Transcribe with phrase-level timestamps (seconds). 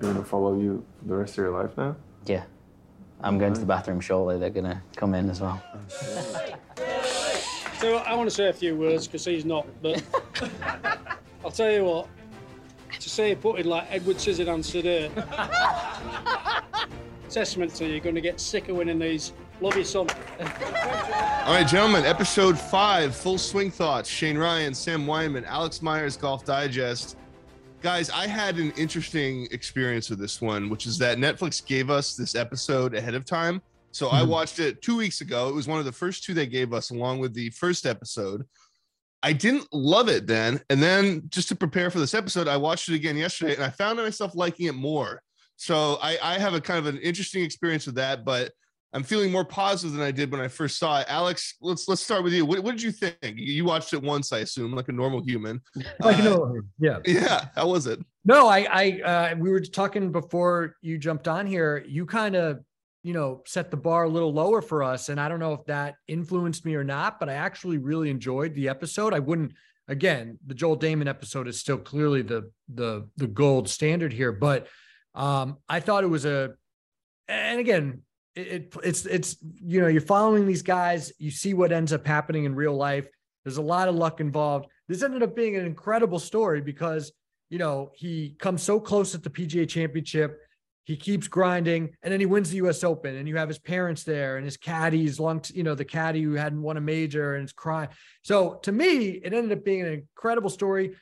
[0.00, 0.28] You're gonna mm.
[0.28, 1.96] follow you the rest of your life now?
[2.26, 2.44] Yeah.
[3.20, 4.38] I'm going to the bathroom shortly.
[4.38, 5.60] They're gonna come in as well.
[7.78, 10.02] So I want to say a few words because he's not, but
[11.44, 12.08] I'll tell you what.
[12.98, 15.08] To say put it like Edward Scissorhands today,
[17.30, 19.32] testament to you, you're going to get sick of winning these.
[19.60, 20.08] Love you, son.
[20.40, 24.08] All right, gentlemen, episode five, full swing thoughts.
[24.08, 27.16] Shane Ryan, Sam Weinman, Alex Myers, Golf Digest.
[27.80, 32.16] Guys, I had an interesting experience with this one, which is that Netflix gave us
[32.16, 33.62] this episode ahead of time.
[33.92, 34.30] So I hmm.
[34.30, 35.48] watched it two weeks ago.
[35.48, 38.44] It was one of the first two they gave us, along with the first episode.
[39.22, 40.60] I didn't love it then.
[40.70, 43.70] And then just to prepare for this episode, I watched it again yesterday and I
[43.70, 45.22] found myself liking it more.
[45.56, 48.52] So I, I have a kind of an interesting experience with that, but
[48.92, 51.06] I'm feeling more positive than I did when I first saw it.
[51.08, 52.46] Alex, let's let's start with you.
[52.46, 53.36] What, what did you think?
[53.36, 55.60] You watched it once, I assume, like a normal human.
[56.00, 56.98] Like Uh, no, yeah.
[57.04, 58.00] Yeah, how was it?
[58.24, 61.84] No, I, I, uh, we were talking before you jumped on here.
[61.86, 62.60] You kind of,
[63.02, 65.64] you know, set the bar a little lower for us, and I don't know if
[65.66, 69.12] that influenced me or not, but I actually really enjoyed the episode.
[69.12, 69.52] I wouldn't.
[69.86, 74.66] Again, the Joel Dahmen episode is still clearly the the the gold standard here, but
[75.14, 76.54] um, I thought it was a,
[77.26, 78.02] and again,
[78.38, 82.06] it, it it's it's you know you're following these guys, you see what ends up
[82.06, 83.08] happening in real life.
[83.44, 84.66] There's a lot of luck involved.
[84.88, 87.12] This ended up being an incredible story because
[87.50, 90.40] you know, he comes so close at the PGA championship.
[90.84, 94.04] He keeps grinding and then he wins the US Open and you have his parents
[94.04, 97.44] there and his caddies long, you know, the caddy who hadn't won a major and
[97.44, 97.90] is crying.
[98.22, 100.94] So to me, it ended up being an incredible story.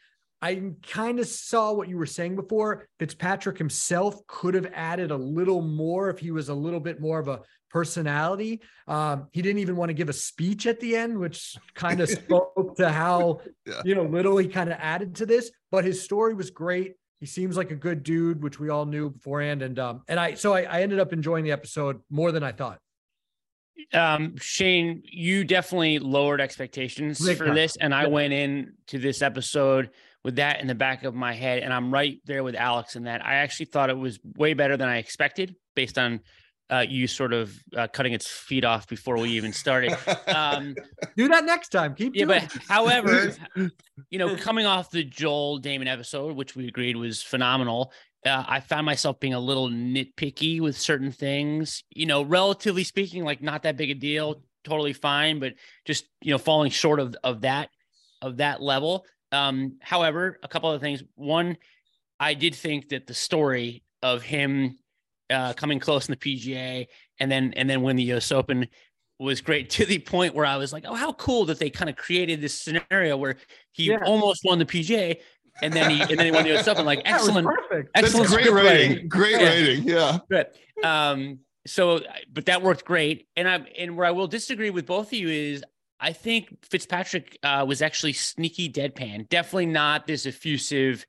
[0.43, 2.89] I kind of saw what you were saying before.
[2.99, 7.19] Fitzpatrick himself could have added a little more if he was a little bit more
[7.19, 8.61] of a personality.
[8.87, 12.09] Um, he didn't even want to give a speech at the end, which kind of
[12.11, 13.81] spoke to how Yeah.
[13.85, 15.51] you know little he kind of added to this.
[15.71, 16.95] But his story was great.
[17.21, 19.63] He seems like a good dude, which we all knew beforehand.
[19.63, 22.53] And um, and I so I, I ended up enjoying the episode more than I
[22.53, 22.79] thought.
[23.93, 28.09] um shane you definitely lowered expectations Big for this and i Yeah.
[28.09, 29.91] went in to this episode
[30.27, 33.05] with that in the back of my head and i'm right there with alex in
[33.05, 36.21] that i actually thought it was way better than i expected based on
[36.69, 40.75] uh, you sort of uh, cutting its feet off before we even started um
[41.17, 41.95] Do that next time.
[41.95, 42.63] Keep yeah doing but it.
[42.69, 43.37] however
[44.11, 47.93] you know coming off the joel dahmen episode which we agreed was phenomenal
[48.25, 53.23] uh, I found myself being a little nitpicky with certain things, you know, relatively speaking,
[53.23, 55.55] like not that big a deal, totally fine, but
[55.85, 57.69] just, you know, falling short of, of that,
[58.21, 59.05] of that level.
[59.37, 61.03] Um, however, a couple of things.
[61.15, 61.57] One,
[62.19, 64.79] I did think that the story of him
[65.31, 66.87] uh, coming close in the PGA
[67.21, 68.67] and then, and then win the US Open
[69.19, 71.91] was great to the point where I was like, oh, how cool that they kind
[71.91, 73.37] of created this scenario where
[73.73, 73.99] he Yeah.
[74.05, 75.17] almost won the PGA
[75.63, 76.85] and then he, and then he won the US Open.
[76.85, 77.49] Like, That was excellent.
[77.95, 79.09] That's excellent great script rating.
[79.09, 79.49] Great Yeah.
[79.49, 79.89] rating.
[79.89, 80.19] Yeah.
[80.31, 80.47] Good.
[80.85, 82.01] Um, so,
[82.33, 83.27] but that worked great.
[83.37, 85.65] And I and where I will disagree with both of you is
[86.01, 89.29] I think Fitzpatrick uh, was actually sneaky deadpan.
[89.29, 91.07] Definitely not this effusive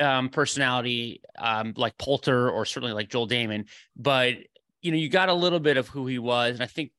[0.00, 3.66] um, personality um, like Poulter or certainly like Joel Dahmen.
[3.96, 4.34] But
[4.82, 6.90] you know, you got a little bit of who he was, and I think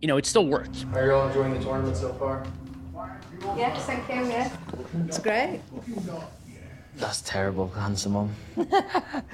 [0.00, 0.86] you know it still worked.
[0.94, 2.46] Are you all enjoying the tournament so far?
[3.56, 4.28] Yes, thank you.
[4.28, 4.56] Yes,
[5.06, 5.60] it's great.
[6.96, 8.34] That's terrible, handsome mom.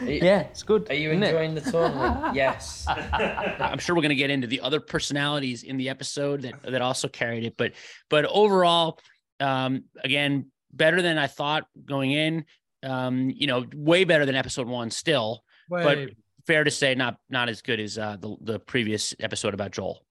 [0.02, 0.90] Yeah, it's good.
[0.90, 1.26] Are you isn't it?
[1.28, 2.34] enjoying the tournament?
[2.34, 2.86] yes.
[2.88, 6.82] I'm sure we're going to get into the other personalities in the episode that that
[6.82, 7.72] also carried it, but
[8.10, 8.98] but overall,
[9.38, 12.44] um, again, better than I thought going in.
[12.82, 16.10] Um, you know, way better than episode one still, but
[16.46, 20.04] fair to say not not as good as uh, the the previous episode about Joel.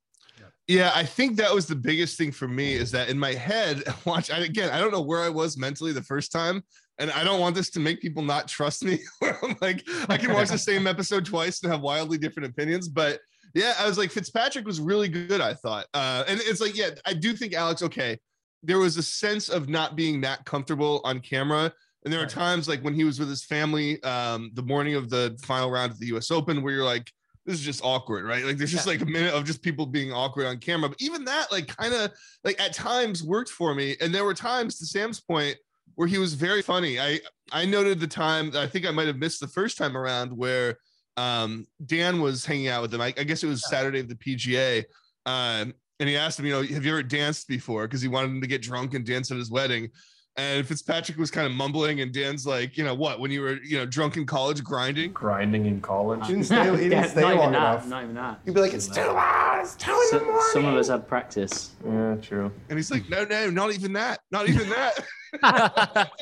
[0.67, 3.83] Yeah, I think that was the biggest thing for me is that in my head,
[4.05, 6.63] watch I, again, I don't know where I was mentally the first time,
[6.99, 8.99] and I don't want this to make people not trust me.
[9.19, 12.87] where I'm like, I can watch the same episode twice and have wildly different opinions.
[12.87, 13.19] But
[13.53, 15.87] yeah, I was like, Fitzpatrick was really good, I thought.
[15.93, 18.17] Uh, and it's like, yeah, I do think Alex, okay,
[18.63, 21.73] there was a sense of not being that comfortable on camera.
[22.03, 25.09] And there are times like when he was with his family um, the morning of
[25.09, 27.11] the final round of the US Open where you're like,
[27.45, 28.45] this is just awkward, right?
[28.45, 30.89] Like there's just like a minute of just people being awkward on camera.
[30.89, 32.11] But even that, like, kind of
[32.43, 33.95] like at times worked for me.
[33.99, 35.57] And there were times, to Sam's point,
[35.95, 36.99] where he was very funny.
[36.99, 37.19] I
[37.51, 40.35] I noted the time that I think I might have missed the first time around
[40.35, 40.77] where
[41.17, 43.01] um Dan was hanging out with him.
[43.01, 44.83] I, I guess it was Saturday of the PGA.
[45.25, 47.87] Um, and he asked him, you know, have you ever danced before?
[47.87, 49.89] Because he wanted him to get drunk and dance at his wedding.
[50.37, 53.19] And Fitzpatrick was kind of mumbling, and Dan's like, you know, what?
[53.19, 55.11] When you were, you know, drunk in college grinding?
[55.11, 56.25] Grinding in college.
[56.25, 57.57] He didn't stay, he didn't Yeah, stay not long even that.
[57.59, 57.87] enough.
[57.87, 58.39] Not even that.
[58.45, 60.41] He'd be like, it's two hours, two in the morning.
[60.53, 61.71] some of us had practice.
[61.85, 62.49] Yeah, true.
[62.69, 64.19] And he's like, no, no, not even that.
[64.31, 66.09] Not even that.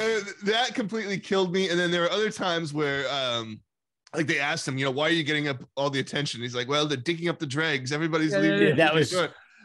[0.00, 1.68] Uh, that completely killed me.
[1.68, 3.60] And then there were other times where, um,
[4.14, 6.40] like they asked him, you know, why are you getting up all the attention?
[6.40, 7.92] He's like, well, they're digging up the dregs.
[7.92, 8.60] Everybody's Yeah, leaving.
[8.62, 8.74] yeah, yeah.
[8.76, 9.12] That was-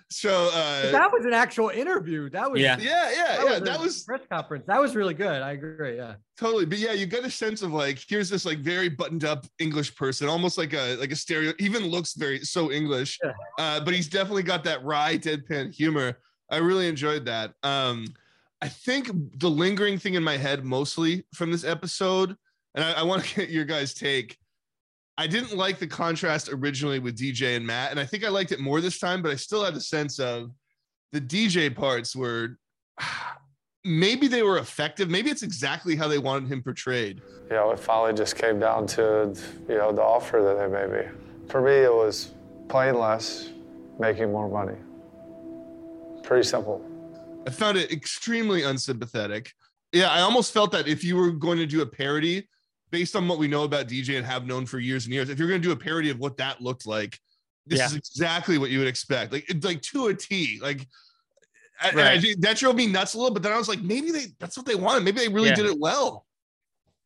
[0.09, 0.49] so.
[0.53, 2.29] Uh, that was an actual interview.
[2.29, 2.77] That was Yeah.
[2.79, 3.55] yeah, yeah, yeah.
[3.57, 4.65] a That was press conference.
[4.67, 5.41] That was really good.
[5.41, 5.97] I agree.
[5.97, 6.15] Yeah.
[6.37, 6.65] totally.
[6.65, 9.95] But yeah, you get a sense of like, here's this like very buttoned up English
[9.95, 11.53] person, almost like a like a stereo.
[11.59, 13.31] Even looks very so English, Yeah.
[13.59, 16.19] uh, but he's definitely got that wry deadpan humor.
[16.49, 17.53] I really enjoyed that.
[17.63, 18.05] Um,
[18.61, 19.09] I think
[19.39, 22.35] the lingering thing in my head mostly from this episode,
[22.75, 24.37] and I, I want to get your guys' take.
[25.17, 28.51] I didn't like the contrast originally with DJ and Matt, and I think I liked
[28.51, 30.51] it more this time, but I still had the sense of
[31.13, 32.57] the DJ parts were
[33.85, 35.09] maybe they were effective.
[35.09, 37.21] Maybe it's exactly how they wanted him portrayed.
[37.49, 39.33] You know, it finally just came down to,
[39.69, 41.07] you know, the offer that they made me.
[41.49, 42.31] For me, it was
[42.67, 43.49] playing less,
[43.99, 44.77] making more money.
[46.23, 46.83] Pretty simple.
[47.47, 49.53] I found it extremely unsympathetic.
[49.93, 52.49] Yeah, I almost felt that if you were going to do a parody
[52.91, 55.39] based on what we know about DJ and have known for years and years, if
[55.39, 57.19] you're going to do a parody of what that looked like,
[57.65, 57.85] this Yeah.
[57.87, 59.31] is exactly what you would expect.
[59.31, 60.59] Like, it's like to a T.
[60.61, 60.87] Like,
[61.81, 63.33] I- I that drove me nuts a little.
[63.33, 65.03] But then I was like, maybe they that's what they wanted.
[65.03, 65.55] Maybe they really Yeah.
[65.55, 66.25] did it well.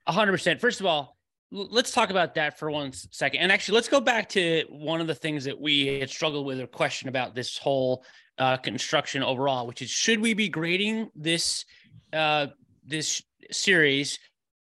[0.06, 0.62] A hundred percent.
[0.62, 1.18] First of all,
[1.52, 3.40] let's talk about that for one second.
[3.40, 6.60] And actually, let's go back to one of the things that we had struggled with
[6.60, 8.06] or question about this whole
[8.38, 11.66] uh, construction overall, which is should we be grading this
[12.14, 12.48] uh,
[12.86, 13.22] this
[13.52, 14.20] series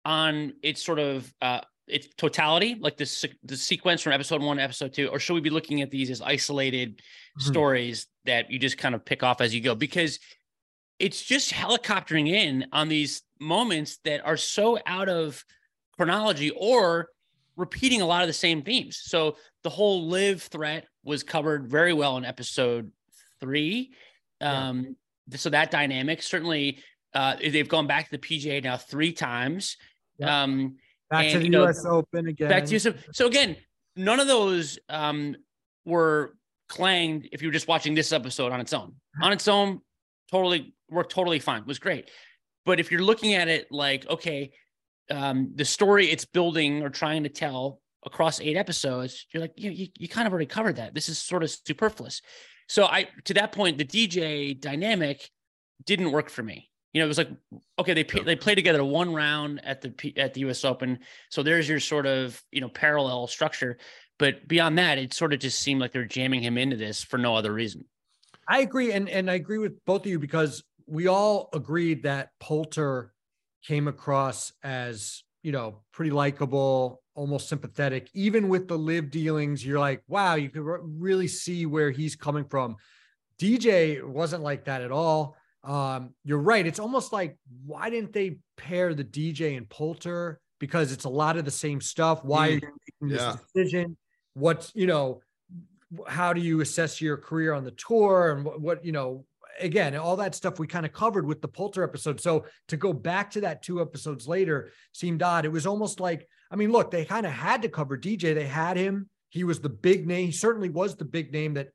[0.05, 4.57] on its sort of uh, its totality, like the se- the sequence from episode one
[4.59, 7.01] to episode two, or should we be looking at these as isolated
[7.39, 7.43] Mhm.
[7.43, 9.75] stories that you just kind of pick off as you go?
[9.75, 10.19] Because
[10.99, 15.43] it's just helicoptering in on these moments that are so out of
[15.97, 17.09] chronology or
[17.57, 19.01] repeating a lot of the same themes.
[19.03, 22.93] So the whole LIV threat was covered very well in episode
[23.41, 23.93] three.
[24.41, 24.97] Um,
[25.35, 26.83] so that dynamic certainly
[27.13, 29.77] uh, they've gone back to the PGA now three times.
[30.21, 30.43] Yeah.
[30.43, 30.77] Um,
[31.11, 31.85] Back to the you know, U.S.
[31.85, 32.49] Open again.
[32.49, 32.79] back to you.
[32.79, 33.57] So, so again,
[33.97, 35.35] none of those um,
[35.85, 36.37] were
[36.69, 38.95] clanged if you were just watching this episode on its own.
[39.21, 39.81] On its own,
[40.31, 41.67] totally worked totally fine.
[41.67, 42.11] Was great.
[42.65, 44.53] But if you're looking at it like, okay,
[45.11, 49.73] um, the story it's building or trying to tell across eight episodes, you're like, you,
[49.73, 50.95] you, you kind of already covered that.
[50.95, 52.23] This is sort of superfluous.
[52.69, 55.29] So I, to that point, the DJ dynamic
[55.85, 56.70] didn't work for me.
[56.93, 57.31] You know, it was like,
[57.79, 60.65] okay, they they play together one round at the at the U.S.
[60.65, 60.99] Open,
[61.29, 63.79] so there's your sort of you know parallel structure.
[64.19, 67.17] But beyond that, it sort of just seemed like they're jamming him into this for
[67.17, 67.85] no other reason.
[68.49, 72.31] I agree, and and I agree with both of you because we all agreed that
[72.41, 73.13] Poulter
[73.65, 78.11] came across as you know pretty likable, almost sympathetic.
[78.15, 82.17] Even with the LIV dealings, you're like, wow, you could re- really see where he's
[82.17, 82.77] coming from.
[83.39, 85.37] DJ wasn't like that at all.
[85.63, 86.67] Um, you're right.
[86.67, 87.37] It's almost like
[87.67, 90.41] why didn't they pair the DJ and Poulter?
[90.59, 92.25] Because it's a lot of the same stuff.
[92.25, 92.69] Why are Mm, you
[93.03, 93.97] making this decision?
[94.35, 95.21] What's you know,
[96.07, 99.25] how do you assess your career on the tour and what, what you know?
[99.59, 102.19] Again, all that stuff we kind of covered with the Poulter episode.
[102.21, 105.45] So to go back to that two episodes later seemed odd.
[105.45, 108.35] It was almost like, I mean, look, they kind of had to cover DJ.
[108.35, 109.11] They had him.
[109.29, 110.27] He was the big name.
[110.27, 111.69] He certainly was the big name that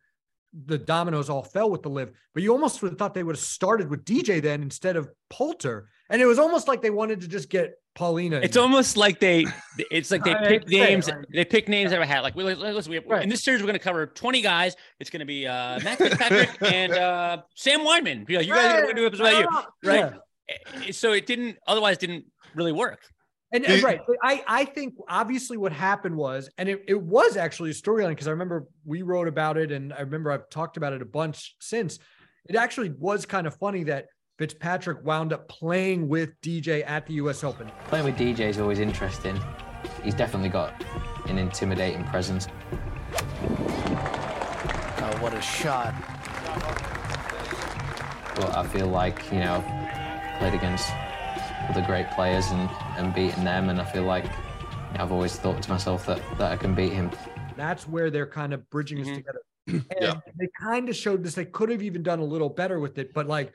[0.66, 3.36] the dominoes all fell with the LIV, but you almost would have thought they would
[3.36, 5.90] have started with DJ then instead of Poulter.
[6.10, 8.38] And it was almost like they wanted to just get Paulina.
[8.38, 8.64] It's there.
[8.64, 9.46] almost like they,
[9.92, 11.12] it's like they pick hate to say it, names.
[11.12, 11.26] right.
[11.34, 12.22] They pick names that I had.
[12.22, 13.24] Like, we, listen, we have, Right.
[13.24, 14.76] in this series, we're going to cover 20 guys.
[15.00, 18.30] It's going to be uh, Matt Fitzpatrick and uh, Sam Weinman.
[18.30, 20.14] You, know, you guys are going to do episode about you, right?
[20.48, 20.84] Yeah.
[20.88, 21.58] Eh, So it didn't.
[21.68, 23.00] Otherwise, didn't really work.
[23.52, 27.70] And, and right, I I think obviously what happened was, and it, it was actually
[27.70, 30.94] a storyline because I remember we wrote about it, and I remember I've talked about
[30.94, 32.00] it a bunch since.
[32.48, 37.14] It actually was kind of funny that Fitzpatrick wound up playing with DJ at the
[37.16, 37.44] U.S.
[37.44, 37.72] Open.
[37.88, 39.40] Playing with DJ is always interesting.
[40.04, 40.74] He's definitely got
[41.28, 42.48] an intimidating presence.
[44.98, 45.94] Oh, what a shot.
[48.36, 49.64] But I feel like, you know,
[50.40, 50.90] played against
[51.70, 54.26] other great players and, and beating them, and I feel like
[54.94, 57.12] I've always thought to myself that, that I can beat him.
[57.58, 59.10] That's where they're kind of bridging Mm-hmm.
[59.12, 59.42] us together.
[60.00, 61.34] And they kind of showed this.
[61.36, 63.52] They could have even done a little better with it, but like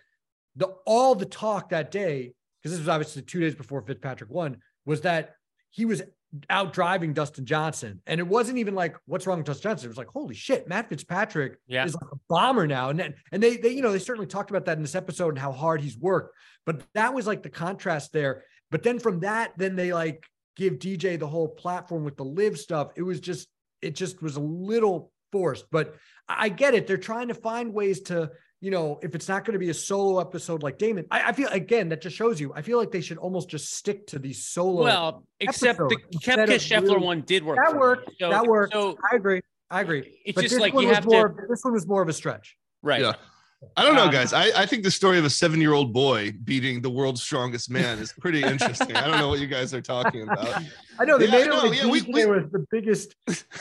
[0.57, 4.59] the all the talk that day, because this was obviously two days before Fitzpatrick won,
[4.85, 5.35] was that
[5.71, 6.03] he was
[6.49, 8.01] out driving Dustin Johnson.
[8.07, 9.87] And it wasn't even like, what's wrong with Dustin Johnson?
[9.87, 11.85] It was like, holy shit, Matt Fitzpatrick Yeah.
[11.85, 12.89] is like a bomber now.
[12.91, 15.31] And then, and they, they, you know, they certainly talked about that in this episode
[15.31, 16.35] and how hard he's worked.
[16.67, 18.45] But that was like the contrast there.
[18.71, 20.25] But then from that, then they like
[20.57, 22.93] give DJ the whole platform with the LIV stuff.
[22.97, 23.49] It was just,
[23.83, 25.67] it just was a little forced.
[25.71, 25.95] But
[26.29, 26.87] I I get it.
[26.87, 29.75] They're trying to find ways to you know, if it's not going to be a
[29.75, 32.53] solo episode like Dahmen, I, I feel again that just shows you.
[32.55, 34.83] I feel like they should almost just stick to these solo.
[34.85, 37.59] Well, except the episodes instead Koepka Scheffler really- one did work.
[37.65, 38.11] That worked.
[38.21, 38.75] So- that worked.
[38.75, 39.41] So I agree.
[39.71, 40.21] I agree.
[40.25, 41.47] It's But just this like one you was have more, to.
[41.49, 42.57] This one was more of a stretch.
[42.83, 43.01] Right.
[43.01, 43.15] Yeah.
[43.77, 44.33] I don't know, Um, guys.
[44.33, 47.71] I, I think the story of a seven year old boy beating the world's strongest
[47.71, 48.97] man is pretty interesting.
[48.97, 50.57] I don't know what you guys are talking about.
[50.99, 53.15] I know they Yeah, made it no, like yeah, we- we- was the biggest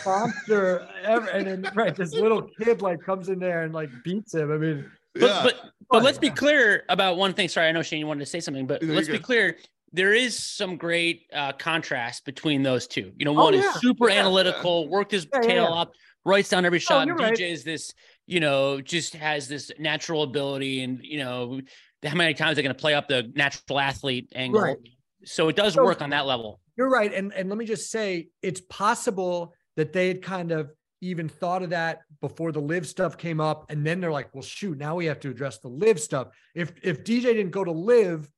[0.05, 4.33] monster ever, and then right, this little kid like comes in there and like beats
[4.33, 4.51] him.
[4.51, 5.55] I mean, But but
[5.89, 7.49] but let's be clear about one thing.
[7.49, 9.57] Sorry, I know Shane, you wanted to say something, but No, you're let's be clear.
[9.91, 13.11] There is some great uh, contrast between those two.
[13.17, 13.61] You know, Oh, one yeah.
[13.61, 15.81] is super Yeah, analytical, worked his Yeah, yeah, tail yeah.
[15.81, 15.93] up,
[16.25, 17.07] writes down every shot.
[17.07, 17.33] you're and right.
[17.33, 17.93] DJ is this,
[18.29, 21.59] you know, just has this natural ability, and you know,
[22.05, 24.61] how many times they're going to play up the natural athlete angle.
[24.61, 24.77] Right.
[25.25, 26.61] So it does So- work on that level.
[26.77, 27.11] You're right.
[27.13, 30.71] And and let me just say, it's possible that they had kind of
[31.01, 33.65] even thought of that before the LIV stuff came up.
[33.69, 36.27] And then they're like, well, shoot, now we have to address the LIV stuff.
[36.53, 38.29] If if DJ didn't go to LIV,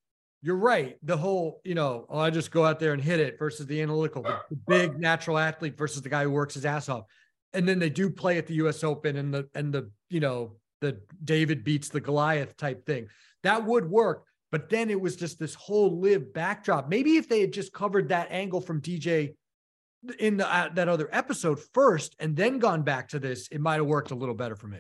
[0.42, 0.98] you're right.
[1.04, 3.80] The whole, you know, oh, I just go out there and hit it versus the
[3.82, 7.04] analytical, the, the big natural athlete versus the guy who works his ass off.
[7.54, 10.58] And then they do play at the US Open and the and the, you know,
[10.80, 13.08] the David beats the Goliath type thing.
[13.44, 14.26] That would work.
[14.52, 16.90] But then it was just this whole LIV backdrop.
[16.90, 19.36] Maybe if they had just covered that angle from DJ
[20.20, 23.76] in the, uh, that other episode first and then gone back to this, it might
[23.76, 24.80] have worked a little better for me.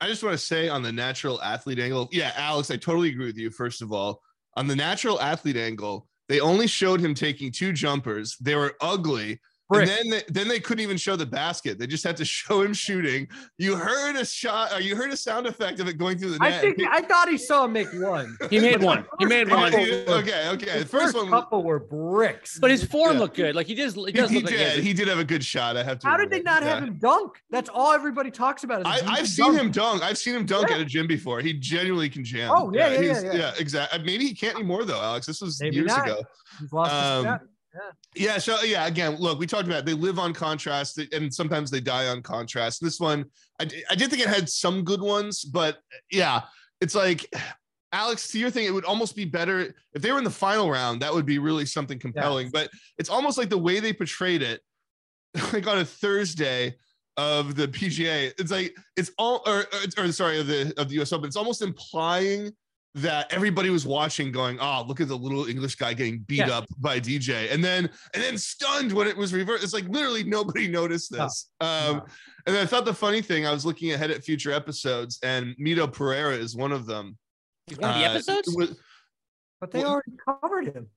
[0.00, 3.26] I just want to say on the natural athlete angle, yeah, Alex, I totally agree
[3.26, 3.50] with you.
[3.50, 4.20] First of all,
[4.56, 8.36] on the natural athlete angle, they only showed him taking two jumpers.
[8.40, 9.40] They were ugly.
[9.72, 9.88] Brick.
[9.88, 11.78] And then they, then they couldn't even show the basket.
[11.78, 13.28] They just had to show him shooting.
[13.58, 16.38] You heard a shot, or you heard a sound effect of it going through the
[16.38, 16.52] net.
[16.54, 18.36] I think I thought he saw him make one.
[18.50, 19.04] He made one.
[19.18, 19.72] He made one.
[19.72, 20.78] he- okay, okay.
[20.78, 22.58] The The first one, couple were bricks.
[22.58, 23.20] But his form Yeah.
[23.20, 23.54] looked good.
[23.54, 23.94] Like he does.
[23.94, 24.78] He he, does he look he has did.
[24.80, 25.76] a- He did have a good shot.
[25.76, 26.06] I have to.
[26.06, 26.74] How did they not Yeah.
[26.74, 27.40] have him dunk?
[27.50, 28.80] That's all everybody talks about.
[28.80, 29.58] Is I, I've seen dunk.
[29.60, 30.02] him dunk.
[30.02, 30.76] I've seen him dunk Yeah.
[30.76, 31.40] at a gym before.
[31.40, 32.50] He genuinely can jam.
[32.54, 33.52] Oh, yeah, yeah, he's- yeah, yeah.
[33.58, 34.02] exactly.
[34.04, 35.26] Maybe he can't anymore though, Alex.
[35.26, 36.06] This was Maybe years not.
[36.06, 36.22] ago.
[36.60, 37.38] He's lost his Um,
[37.72, 37.96] step.
[38.14, 38.38] Yeah.
[38.38, 39.86] So yeah, again, look, we talked about it.
[39.86, 42.82] they live on contrast, and sometimes they die on contrast.
[42.82, 43.24] This one,
[43.60, 45.78] I did think it had some good ones, but
[46.10, 46.42] yeah,
[46.80, 47.26] it's like
[47.92, 50.70] Alex, to your thing, it would almost be better if they were in the final
[50.70, 51.02] round.
[51.02, 52.50] That would be really something compelling.
[52.50, 54.60] But it's almost like the way they portrayed it,
[55.52, 56.74] like on a Thursday
[57.18, 58.32] of the PGA.
[58.38, 59.66] It's like it's all, or,
[59.98, 61.26] or, or sorry, of the of the US Open.
[61.26, 62.52] It's almost implying
[62.94, 66.58] that everybody was watching, going, "Oh, look at the little English guy getting beat Yeah.
[66.58, 69.64] up by DJ," and then and then stunned when it was reversed.
[69.64, 71.18] It's like literally nobody noticed No.
[71.24, 71.50] this.
[71.60, 72.02] Um,
[72.46, 75.90] and I thought the funny thing, I was looking ahead at future episodes, and Mito
[75.90, 77.16] Pereira is one of them.
[77.66, 78.48] He's one of the Uh, episodes.
[78.54, 78.76] was-
[79.60, 80.88] But they well- already covered him.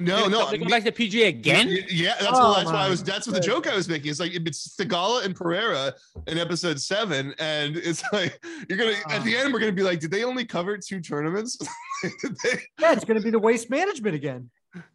[0.00, 1.68] No, no, They go back to PGA again.
[1.88, 3.02] Yeah, that's, Oh what, that's why I was.
[3.02, 4.10] That's what the joke I was making.
[4.10, 5.92] It's like it's Theegala and Pereira
[6.28, 9.98] in episode seven, and it's like you're gonna at the end we're gonna be like,
[9.98, 11.58] did they only cover two tournaments?
[12.02, 12.60] they?
[12.78, 14.50] Yeah, it's going to be the waste management again.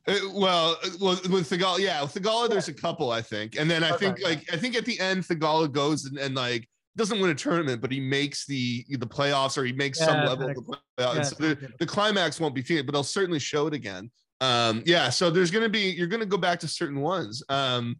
[0.07, 3.69] Uh, well, uh, well, with Theegala, yeah, with Theegala, there's a couple, I think, and
[3.69, 4.27] then I Okay, think yeah.
[4.27, 7.81] like I think at the end Theegala goes and, and like doesn't win a tournament,
[7.81, 11.15] but he makes the the playoffs or he makes some level of the playoffs.
[11.15, 14.09] Yeah, so the, the climax won't be seen, but they'll certainly show it again.
[14.41, 17.43] Um, yeah, so there's gonna be you're gonna go back to certain ones.
[17.49, 17.97] Um,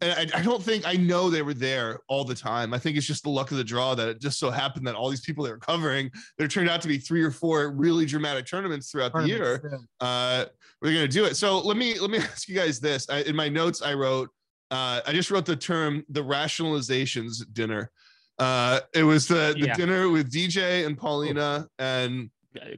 [0.00, 2.72] and I, I don't think I know they were there all the time.
[2.72, 4.94] I think it's just the luck of the draw that it just so happened that
[4.94, 8.06] all these people they were covering, there turned out to be three or four really
[8.06, 9.60] dramatic tournaments throughout the year
[10.00, 10.44] uh
[10.80, 13.34] we're gonna do it so let me let me ask you guys this I, in
[13.34, 14.28] my notes i wrote
[14.70, 17.90] uh i just wrote the term the rationalizations dinner
[18.38, 19.74] uh it was the the Yeah.
[19.74, 22.30] dinner with dj and paulina and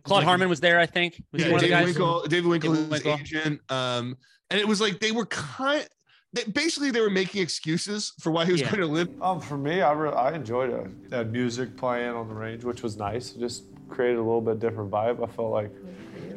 [0.04, 1.22] Claude Harmon was there, I think.
[1.32, 1.84] Was yeah, one of the david guys?
[1.98, 3.20] winkle david winkle David his Winkle.
[3.20, 4.16] agent um
[4.50, 5.86] and it was like they were kind
[6.34, 8.70] they, basically they were making excuses for why he was Yeah.
[8.70, 11.10] going to LIV Um, for me, I, re- I enjoyed it.
[11.10, 13.34] They had music playing on the range, which was nice.
[13.34, 15.22] It just created a little bit different vibe.
[15.22, 15.70] I felt like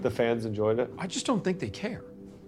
[0.01, 0.89] the fans enjoyed it.
[0.97, 2.03] I just don't think they care.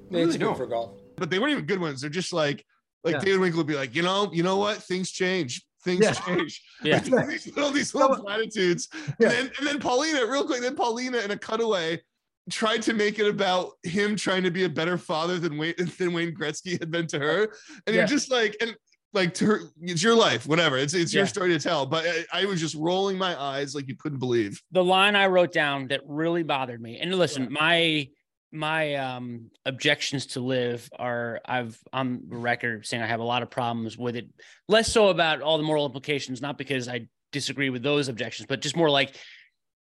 [0.09, 0.57] Yeah, it's Really don't.
[0.57, 0.91] for golf.
[1.15, 2.65] but they weren't even good ones they're just like
[3.03, 3.19] like Yeah.
[3.21, 6.13] david winkle would be like you know you know what things change things Yeah.
[6.13, 6.99] change Yeah.
[7.29, 8.89] These little these little platitudes
[9.19, 9.29] Yeah.
[9.29, 12.01] and then and then paulina real quick then paulina in a cutaway
[12.49, 16.13] tried to make it about him trying to be a better father than wayne than
[16.13, 17.43] wayne gretzky had been to her
[17.85, 18.01] and Yeah.
[18.01, 18.75] you're just like and
[19.13, 21.27] like to her it's your life whatever it's it's your Yeah.
[21.35, 24.61] story to tell but I, I was just rolling my eyes like you couldn't believe
[24.71, 26.99] the line I wrote down that really bothered me.
[26.99, 28.09] And listen, my
[28.57, 33.49] my um objections to LIV are I've on record saying I have a lot of
[33.49, 34.27] problems with it.
[34.67, 38.61] Less so about all the moral implications, not because I disagree with those objections, but
[38.61, 39.15] just more like,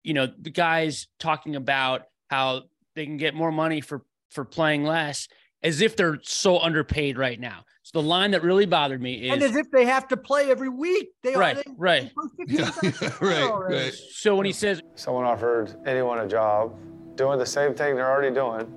[0.04, 2.64] you know, the guys talking about how
[2.96, 5.28] they can get more money for for playing less.
[5.64, 7.64] as if they're so underpaid right now.
[7.84, 10.50] So the line that really bothered me is and as if they have to play
[10.50, 11.10] every week.
[11.24, 12.12] They right, are they, right,
[13.22, 13.94] right, right.
[14.12, 16.76] So when he says someone offered anyone a job
[17.16, 18.72] doing the same thing they're already doing,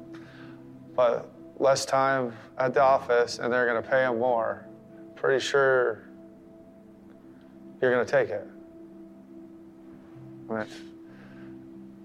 [0.94, 4.66] but less time at the office and they're going to pay them more,
[5.14, 6.02] pretty sure
[7.80, 8.46] you're going to take it.
[10.48, 10.66] Mean,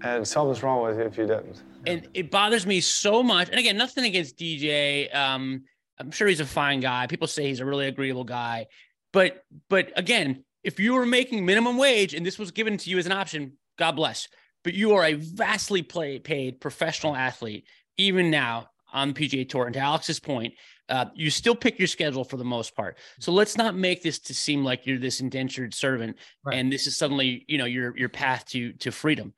[0.02, 1.62] and something's wrong with you if you didn't.
[1.86, 3.48] and it bothers me so much.
[3.50, 5.14] And again, nothing against DJ.
[5.14, 5.64] Um,
[5.98, 7.06] I'm sure he's a fine guy.
[7.06, 8.66] People say he's a really agreeable guy,
[9.12, 12.98] but but again, if you were making minimum wage and this was given to you
[12.98, 14.28] as an option, God bless.
[14.64, 17.64] But you are a vastly play, paid professional athlete,
[17.96, 19.66] even now on the PGA Tour.
[19.66, 20.52] And to Alex's point,
[20.88, 22.98] uh, you still pick your schedule for the most part.
[23.20, 26.56] So let's not make this to seem like you're this indentured servant, Right.
[26.58, 29.32] and this is suddenly you know your your path to to freedom.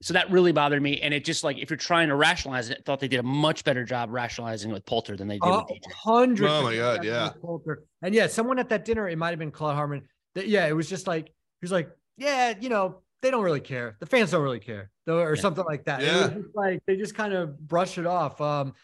[0.00, 1.00] So that really bothered me.
[1.00, 3.24] And it just like if you're trying to rationalize it, I thought they did a
[3.24, 5.92] much better job rationalizing with Poulter than they did A with DJ.
[5.92, 6.48] hundred.
[6.48, 7.24] Oh my God, yeah.
[7.24, 10.06] what Poulter- And yeah, someone at that dinner, it might have been Claude Harmon.
[10.36, 11.32] That yeah, it was just like he
[11.62, 13.96] was like, yeah, you know, they don't really care.
[14.00, 15.40] The fans don't really care, though, or Yeah.
[15.40, 16.02] something like that.
[16.02, 16.28] Yeah.
[16.28, 18.40] just like they just kind of brush it off.
[18.40, 18.74] Um,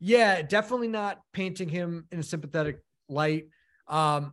[0.00, 3.48] yeah, definitely not painting him in a sympathetic light.
[3.86, 4.32] Um,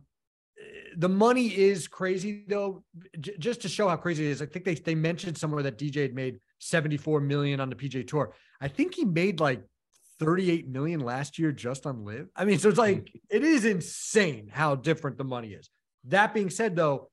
[0.96, 2.84] the money is crazy though.
[3.18, 5.78] J- just to show how crazy it is, I think they they mentioned somewhere that
[5.78, 8.34] DJ had made 74 million on the PGA Tour.
[8.60, 9.62] I think he made like
[10.18, 12.28] 38 million last year just on LIV.
[12.36, 15.70] I mean, so it's like it is insane how different the money is.
[16.04, 17.10] That being said, though,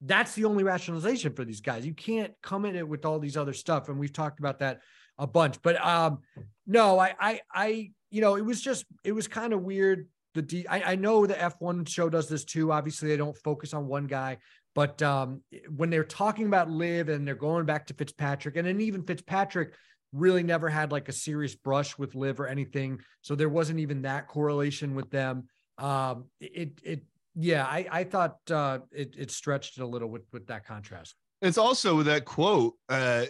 [0.00, 1.84] that's the only rationalization for these guys.
[1.84, 4.80] You can't come in it with all these other stuff, and we've talked about that
[5.18, 5.60] a bunch.
[5.62, 6.20] But um,
[6.66, 10.08] no, I, I, I, you know, it was just it was kind of weird.
[10.34, 12.70] The D, I, I know the F1 show does this too.
[12.70, 14.38] Obviously, they don't focus on one guy,
[14.74, 15.42] but um,
[15.74, 19.74] when they're talking about LIV and they're going back to Fitzpatrick, and then even Fitzpatrick
[20.12, 24.02] really never had like a serious brush with LIV or anything, so there wasn't even
[24.02, 25.48] that correlation with them.
[25.78, 27.02] Um, it, it,
[27.40, 31.14] yeah, I, I thought uh, it, it stretched it a little with with that contrast.
[31.40, 32.74] It's also that quote.
[32.88, 33.26] Uh,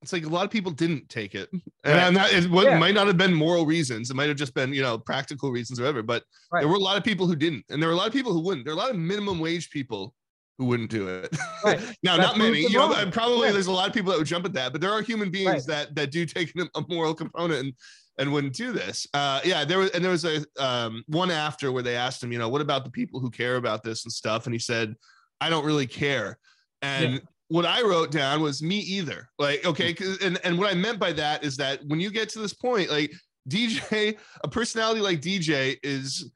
[0.00, 2.02] it's like a lot of people didn't take it, and Right.
[2.04, 2.78] I'm not, it what, Yeah.
[2.78, 4.10] might not have been moral reasons.
[4.10, 6.02] It might have just been you know practical reasons or whatever.
[6.02, 6.22] But
[6.52, 6.60] Right.
[6.60, 8.32] there were a lot of people who didn't, and there were a lot of people
[8.32, 8.64] who wouldn't.
[8.64, 10.14] There are a lot of minimum wage people
[10.58, 11.34] who wouldn't do it.
[11.64, 11.80] Right.
[12.02, 12.60] now, That not many.
[12.60, 13.52] You know, probably Yeah.
[13.52, 15.66] there's a lot of people that would jump at that, but there are human beings
[15.66, 17.72] that that do take a a moral component and
[18.18, 19.06] and wouldn't do this.
[19.14, 22.32] Uh, yeah, there was and there was a um, one after where they asked him,
[22.32, 24.94] you know, what about the people who care about this and stuff, and he said,
[25.40, 26.38] I don't really care.
[26.82, 27.18] And Yeah.
[27.48, 29.28] what I wrote down was me either.
[29.38, 32.28] Like, okay, 'cause- and and what I meant by that is that when you get
[32.30, 33.12] to this point, like
[33.48, 36.30] DJ, a personality like DJ is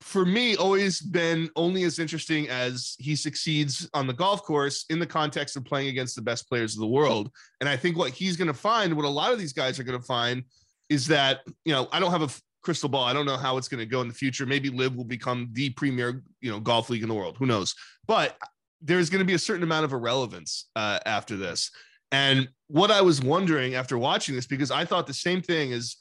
[0.00, 4.98] for me always been only as interesting as he succeeds on the golf course in
[4.98, 7.30] the context of playing against the best players of the world.
[7.60, 9.82] And I think what he's going to find, what a lot of these guys are
[9.84, 10.44] going to find,
[10.88, 12.30] is that you know I don't have a
[12.62, 13.04] crystal ball.
[13.04, 14.46] I don't know how it's going to go in the future.
[14.46, 17.36] Maybe LIV will become the premier you know golf league in the world.
[17.38, 17.74] Who knows?
[18.06, 18.36] But
[18.80, 21.70] there's going to be a certain amount of irrelevance uh, after this.
[22.12, 25.96] And what I was wondering after watching this, because I thought the same thing as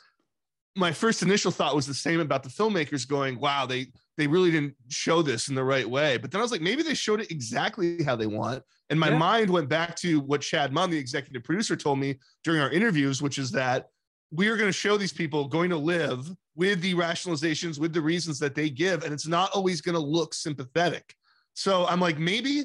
[0.76, 4.52] my first initial thought was the same about the filmmakers going, wow, they they really
[4.52, 6.17] didn't show this in the right way.
[6.17, 8.63] But then I was like, maybe they showed it exactly how they want.
[8.89, 9.17] And my Yeah.
[9.17, 13.22] mind went back to what Chad Mumm, the executive producer, told me during our interviews,
[13.22, 13.88] which is that
[14.34, 18.02] we are going to show these people going to LIV with the rationalizations, with the
[18.02, 21.15] reasons that they give, and it's not always going to look sympathetic.
[21.54, 22.63] So I'm like, maybe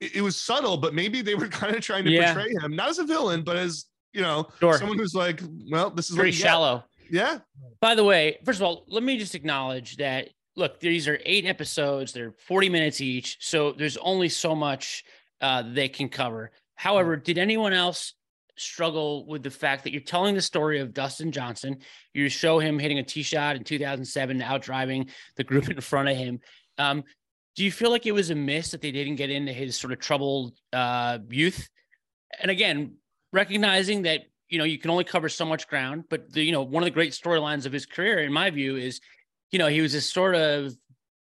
[0.00, 2.32] it, was subtle, but maybe they were kind of trying to Yeah.
[2.32, 4.78] portray him not as a villain, but as you know, Sure.
[4.78, 6.38] someone who's like, well, this is what you get.
[6.40, 6.84] shallow.
[7.10, 7.38] Yeah,
[7.80, 11.44] By the way, first of all, let me just acknowledge that look, these are eight
[11.44, 13.36] episodes, they're 40 minutes each.
[13.40, 15.04] So there's only so much
[15.42, 16.50] uh, they can cover.
[16.74, 18.14] However, did anyone else
[18.58, 21.78] struggle with the fact that you're telling the story of Dustin Johnson?
[22.14, 26.08] You show him hitting a tee shot in 2007, out driving the group in front
[26.08, 26.40] of him.
[26.78, 27.04] Um,
[27.56, 29.92] do you feel like it was a miss that they didn't get into his sort
[29.92, 31.68] of troubled uh, youth?
[32.40, 32.96] And again,
[33.32, 36.62] recognizing that you know you can only cover so much ground, but the, you know
[36.62, 39.00] one of the great storylines of his career, in my view, is
[39.50, 40.76] you know he was a sort of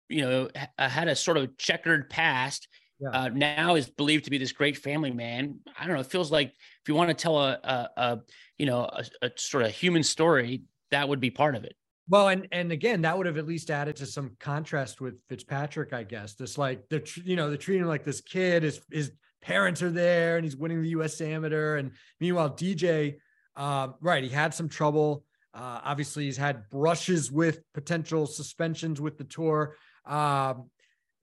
[0.10, 2.68] you know had a sort of checkered past.
[3.00, 3.10] Yeah.
[3.10, 5.60] Uh, now is believed to be this great family man.
[5.78, 6.02] I don't know.
[6.02, 8.20] It feels like if you want to tell a, a, a
[8.58, 11.76] you know a, a sort of human story, that would be part of it.
[12.10, 15.94] Well, and and again, that would have at least added to some contrast with Fitzpatrick,
[15.94, 16.34] I guess.
[16.34, 18.64] This like the you know they're treating him like this kid.
[18.64, 21.20] His his parents are there, and he's winning the U.S.
[21.22, 21.76] Amateur.
[21.78, 23.18] And meanwhile, DJ,
[23.56, 25.24] uh, right, he had some trouble.
[25.54, 29.76] Uh, obviously, he's had brushes with potential suspensions with the tour.
[30.06, 30.70] Um,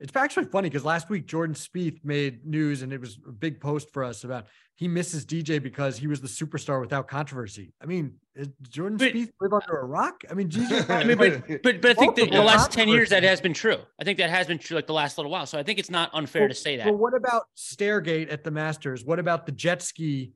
[0.01, 3.61] it's actually funny because last week Jordan Spieth made news and it was a big
[3.61, 7.73] post for us about he misses DJ because he was the superstar without controversy.
[7.81, 10.23] I mean, is Jordan But- Spieth live under a rock?
[10.29, 10.89] I mean, DJ.
[10.91, 13.41] I mean, but but but I think that in the last ten years that has
[13.41, 13.79] been true.
[14.01, 15.47] I think that has been true like the last little while.
[15.47, 16.87] So I think it's not unfair to say that.
[16.87, 19.05] Well, what about Stairgate at the Masters?
[19.05, 20.33] What about the jet ski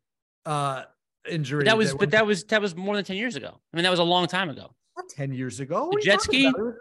[0.47, 0.85] uh
[1.29, 1.65] injury?
[1.65, 3.59] But that was went but that was that was more than ten years ago.
[3.73, 4.71] I mean, that was a long time ago.
[4.97, 5.87] not 10 years ago.
[5.87, 6.47] What The jet ski?
[6.47, 6.75] about?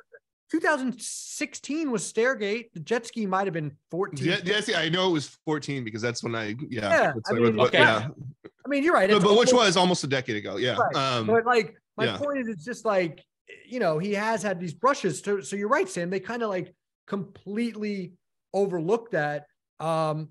[0.51, 2.71] It was- 2016 was Stairgate.
[2.73, 4.25] The jet ski might have been 14.
[4.25, 6.89] Yeah, yeah, see, I know it was 14 because that's when I yeah.
[6.89, 7.79] Yeah, I mean, what- okay.
[7.79, 8.07] yeah.
[8.65, 9.09] I mean, you're right.
[9.09, 10.57] But, but which was almost a decade ago.
[10.57, 10.75] Yeah.
[10.75, 10.95] Right.
[10.95, 12.17] Um, but like my yeah.
[12.17, 13.23] point is, it's just like
[13.65, 15.21] you know he has had these brushes.
[15.21, 16.09] So so you're right, Sam.
[16.09, 16.73] They kind of like
[17.07, 18.13] completely
[18.53, 19.45] overlooked that.
[19.79, 20.29] Um,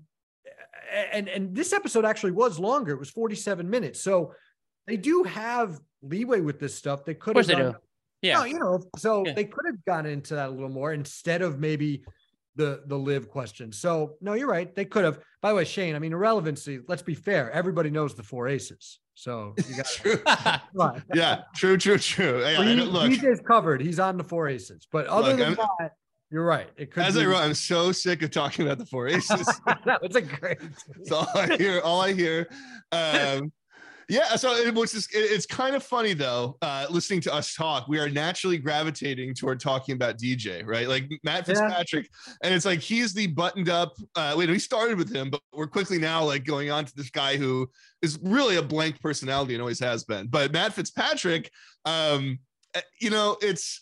[1.11, 2.93] and and this episode actually was longer.
[2.93, 4.01] It was 47 minutes.
[4.01, 4.33] So
[4.85, 7.05] they do have leeway with this stuff.
[7.05, 7.75] They could have done, do.
[8.27, 8.39] Yeah.
[8.39, 9.33] No, you know, so Yeah.
[9.33, 12.03] they could have gotten into that a little more instead of maybe
[12.55, 13.71] the the LIV question.
[13.71, 14.73] So no, you're right.
[14.75, 15.19] They could have.
[15.41, 16.79] By the way, Shane, I mean irrelevancy.
[16.87, 17.51] Let's be fair.
[17.51, 18.99] Everybody knows the four aces.
[19.13, 19.85] So you got
[20.65, 21.01] true.
[21.13, 22.41] yeah, true, true, true.
[22.41, 23.81] Yeah, I He- know- look, DJ's covered.
[23.81, 24.87] He's on the four aces.
[24.91, 25.91] But other Look, than I'm- that,
[26.29, 26.69] you're right.
[26.77, 29.47] It could as be, I wrote, I'm so sick of talking about the four aces.
[29.85, 30.57] no, it's a great.
[30.59, 31.79] That's all I hear.
[31.81, 32.47] All I hear.
[32.91, 33.51] Um,
[34.09, 34.35] yeah.
[34.35, 37.87] So it was just, it- it's kind of funny though, uh, listening to us talk.
[37.87, 40.87] We are naturally gravitating toward talking about DJ, right?
[40.87, 41.55] Like Matt Yeah.
[41.55, 42.09] Fitzpatrick,
[42.43, 43.95] and it's like he's the buttoned up.
[44.15, 47.09] Uh, wait, we started with him, but we're quickly now like going on to this
[47.09, 47.69] guy who
[48.01, 50.27] is really a blank personality and always has been.
[50.27, 51.51] But Matt Fitzpatrick,
[51.85, 52.39] um,
[52.75, 53.81] eh, you know, it's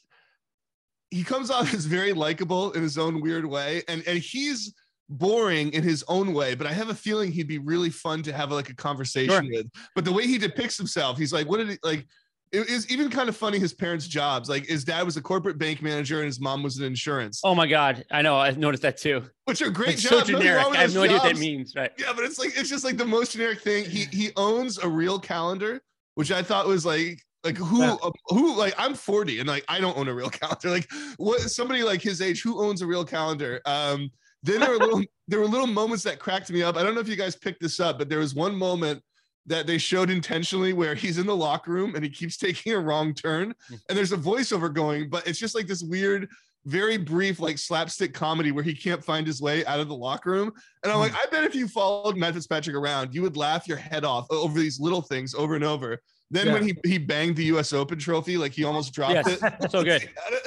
[1.11, 4.73] he comes off as very likable in his own weird way, and and he's
[5.09, 8.33] boring in his own way, but I have a feeling he'd be really fun to
[8.33, 9.67] have like a conversation with.
[9.93, 12.05] But the way he depicts himself, he's like, what did he like?
[12.51, 14.47] It is even kind of funny his parents' jobs.
[14.47, 17.53] Like his dad was a corporate bank manager and his mom was an insurance, Oh
[17.55, 18.37] my god, I know.
[18.37, 19.23] I've noticed that too.
[19.45, 20.27] which are great It's jobs.
[20.29, 20.63] so generic.
[20.65, 21.73] I have no idea what that means.
[21.75, 21.91] Right.
[21.97, 23.85] Yeah, but it's like it's just like the most generic thing.
[23.85, 25.81] He he owns a real calendar,
[26.13, 27.97] which I thought was like like who Yeah.
[28.01, 30.69] uh, who like I'm 40 and like I don't own a real calendar.
[30.69, 30.87] Like
[31.17, 33.59] what somebody like his age who owns a real calendar?
[33.65, 34.09] Um
[34.45, 36.75] then there were little there were little moments that cracked me up.
[36.77, 39.01] I don't know if you guys picked this up, but there was one moment
[39.47, 42.79] that they showed intentionally where he's in the locker room and he keeps taking a
[42.79, 43.53] wrong turn
[43.89, 46.29] and there's a voiceover going, but it's just like this weird
[46.67, 50.31] very brief like slapstick comedy where he can't find his way out of the locker
[50.31, 50.51] room
[50.83, 51.17] and I'm like, hmm.
[51.21, 54.59] I bet if you followed Matt Fitzpatrick around, you would laugh your head off over
[54.59, 55.99] these little things over and over.
[56.31, 57.71] Then when he he banged the U.S.
[57.71, 59.71] Open trophy, like he almost dropped Yes, it.
[59.71, 60.09] so good.
[60.25, 60.39] I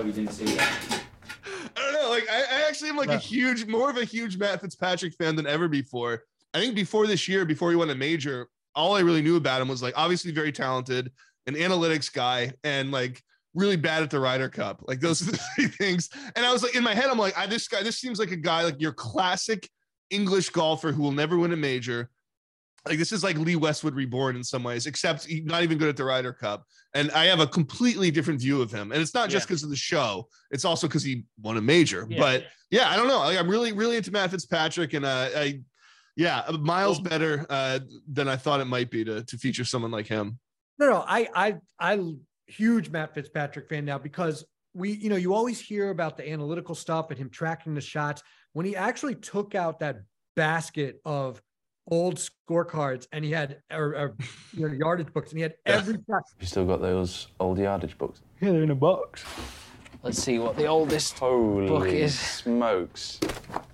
[0.00, 1.02] hope you didn't see that.
[1.76, 2.08] I don't know.
[2.08, 5.36] Like I, I actually am like a huge, more of a huge Matt Fitzpatrick fan
[5.36, 6.22] than ever before.
[6.54, 9.60] I think before this year, before he won a major, all I really knew about
[9.60, 11.12] him was like obviously very talented,
[11.46, 13.22] an analytics guy, and like
[13.54, 14.82] really bad at the Ryder Cup.
[14.88, 16.08] Like those are the three things.
[16.34, 18.30] And I was like in my head, I'm like, I this guy, this seems like
[18.30, 19.68] a guy like your classic
[20.08, 22.10] English golfer who will never win a major.
[22.86, 25.88] Like this is like Lee Westwood reborn in some ways, except he's not even good
[25.88, 26.64] at the Ryder Cup.
[26.94, 28.90] And I have a completely different view of him.
[28.90, 32.06] And it's not just because of the show; it's also because he won a major.
[32.08, 32.18] Yeah.
[32.18, 33.18] But yeah, I don't know.
[33.18, 35.60] Like, I'm really, really into Matt Fitzpatrick, and uh, I,
[36.16, 40.06] yeah, miles better uh, than I thought it might be to to feature someone like
[40.06, 40.38] him.
[40.78, 42.14] No, no, I, I, I,
[42.46, 46.74] huge Matt Fitzpatrick fan now because we, you know, you always hear about the analytical
[46.74, 48.22] stuff and him tracking the shots.
[48.54, 50.00] When he actually took out that
[50.36, 51.42] basket of
[51.88, 54.16] old scorecards and he had or, or
[54.52, 56.22] you know yardage books and he had every shot.
[56.40, 58.22] You still got those old yardage books?
[58.40, 59.24] Yeah, they're in a box.
[60.02, 62.18] Let's see what the oldest Holy book is.
[62.18, 63.20] smokes.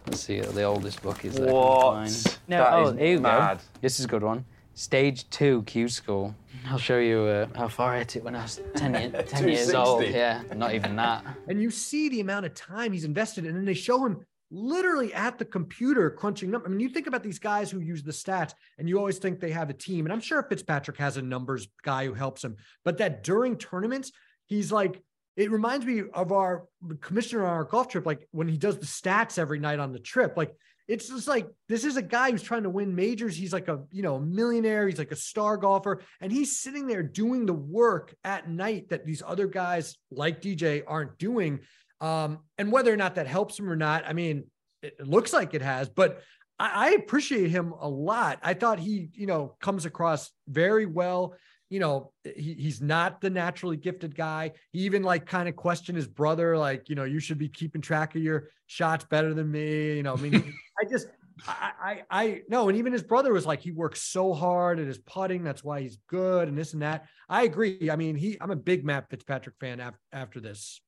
[0.06, 1.34] Let's see what the oldest book is.
[1.36, 2.38] that What?
[2.48, 3.58] No, That oh, is here you mad.
[3.58, 3.62] go.
[3.80, 4.44] This is a good one.
[4.74, 6.34] Stage two Q school.
[6.68, 8.92] I'll show you uh, how far I hit it when I was 10,
[9.28, 10.02] 10 years old.
[10.02, 10.12] 260.
[10.12, 11.24] Yeah, not even that.
[11.46, 15.12] And you see the amount of time he's invested in, and they show him literally
[15.12, 16.68] at the computer crunching numbers.
[16.68, 19.40] I mean, you think about these guys who use the stats, and you always think
[19.40, 20.06] they have a team.
[20.06, 24.12] And I'm sure Fitzpatrick has a numbers guy who helps him, but that during tournaments,
[24.46, 25.02] he's like,
[25.36, 26.64] it reminds me of our
[27.00, 29.98] commissioner on our golf trip, like when he does the stats every night on the
[29.98, 30.34] trip.
[30.36, 30.54] Like
[30.88, 33.36] it's just like this is a guy who's trying to win majors.
[33.36, 34.88] He's like a you know a millionaire.
[34.88, 39.04] He's like a star golfer, and he's sitting there doing the work at night that
[39.04, 41.60] these other guys like DJ aren't doing.
[42.00, 44.44] Um, and whether or not that helps him or not, I mean,
[44.82, 45.88] it it looks like it has.
[45.88, 46.22] But
[46.58, 48.38] I, I appreciate him a lot.
[48.42, 51.36] I thought he you know comes across very well
[51.68, 54.52] you know, he, he's not the naturally gifted guy.
[54.72, 57.80] He even like kind of questioned his brother, like, you know, you should be keeping
[57.80, 59.96] track of your shots better than me.
[59.96, 61.08] You know, I mean, I just,
[61.46, 64.86] I, I, I no, and even his brother was like, he works so hard at
[64.86, 65.42] his putting.
[65.42, 67.06] That's why he's good and this and that.
[67.28, 67.90] I agree.
[67.90, 70.80] I mean, he, I'm a big Matt Fitzpatrick fan af- after this.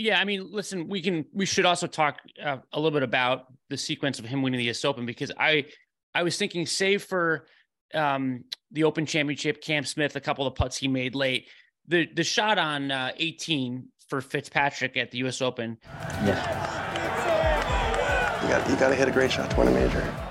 [0.00, 3.52] Yeah, I mean, listen, we can we should also talk uh, a little bit about
[3.68, 5.66] the sequence of him winning the US Open because I
[6.14, 7.46] I was thinking, save for
[7.92, 11.50] um, the Open Championship, Cam Smith, a couple of putts he made late,
[11.86, 15.76] the the shot on uh, 18 for Fitzpatrick at the US Open.
[16.24, 16.70] Yeah.
[18.42, 20.29] You got you got to hit a great shot to win a major.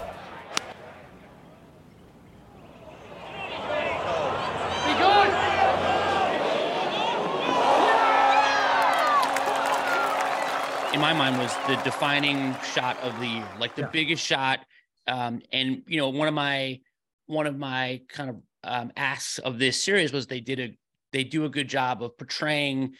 [11.13, 13.89] My mind was the defining shot of the year, like the Yeah.
[13.91, 14.59] biggest shot.
[15.07, 16.81] Um, and you know, one of my
[17.25, 20.77] one of my kind of um, asks of this series was they did a
[21.11, 22.93] they do a good job of portraying,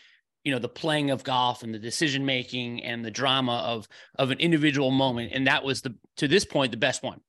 [0.44, 4.32] you know, the playing of golf and the decision making and the drama of of
[4.32, 7.22] an individual moment, and that was the to this point the best one.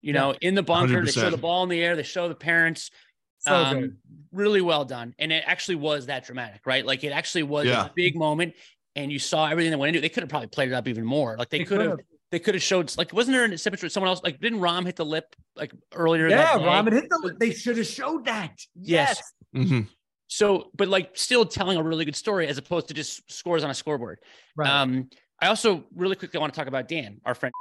[0.00, 2.36] You know, in the bunker, they show the ball in the air, they show the
[2.36, 2.92] parents.
[3.40, 3.96] So um,
[4.30, 6.86] really well done, and it actually was that dramatic, right?
[6.86, 7.86] Like it actually was Yeah.
[7.86, 8.54] a big moment,
[8.96, 10.02] and you saw everything that went into it.
[10.02, 11.36] They could have probably played it up even more.
[11.38, 12.06] Like they, They could have, could've.
[12.32, 14.20] they could have showed like wasn't there an exception with someone else?
[14.22, 16.28] Like didn't Rahm hit the lip like earlier?
[16.28, 16.64] Yeah, that day?
[16.64, 17.36] Ramen hit the.
[17.38, 18.58] They should have showed that.
[18.80, 19.22] Yes.
[19.54, 19.66] Yes.
[19.70, 19.88] Mhm.
[20.28, 23.70] So, but like still telling a really good story as opposed to just scores on
[23.70, 24.18] a scoreboard.
[24.56, 24.68] Right.
[24.70, 27.52] Um, I also really quickly want to talk about Dan, our friend.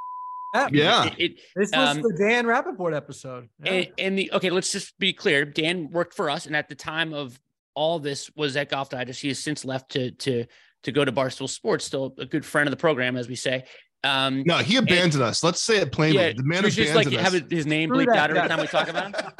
[0.71, 1.05] Yeah.
[1.05, 3.49] It- it- This was um, the Dan Rappaport episode.
[3.63, 3.71] Yeah.
[3.71, 5.45] And, and the okay, let's just be clear.
[5.45, 7.39] Dan worked for us, and at the time of
[7.75, 9.21] all this was at Golf Digest.
[9.21, 10.45] He has since left to to
[10.83, 11.85] to go to Barstool Sports.
[11.85, 13.65] Still a good friend of the program, as we say.
[14.03, 15.43] Um, No, he abandoned us.
[15.43, 16.21] Let's say it plainly.
[16.21, 17.51] yeah, the man should we just like abandoned have us.
[17.51, 19.31] his name Screw bleeped out every time we talk about him.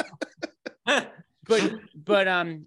[1.48, 2.66] but but um,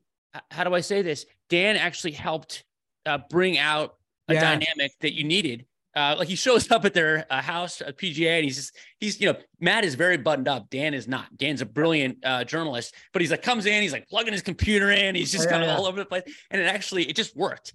[0.50, 1.26] how do I say this?
[1.50, 2.64] Dan actually helped
[3.06, 3.96] uh, bring out
[4.28, 4.40] a Yeah.
[4.40, 5.66] dynamic that you needed.
[5.94, 9.20] Uh, like he shows up at their uh, house at PGA, and he's just he's
[9.20, 10.70] you know Matt is very buttoned up.
[10.70, 11.36] Dan is not.
[11.36, 14.90] Dan's a brilliant uh, journalist, but he's like comes in, he's like plugging his computer
[14.90, 15.76] in, he's just Yeah, kind of yeah.
[15.76, 17.74] all over the place, and it actually it just worked.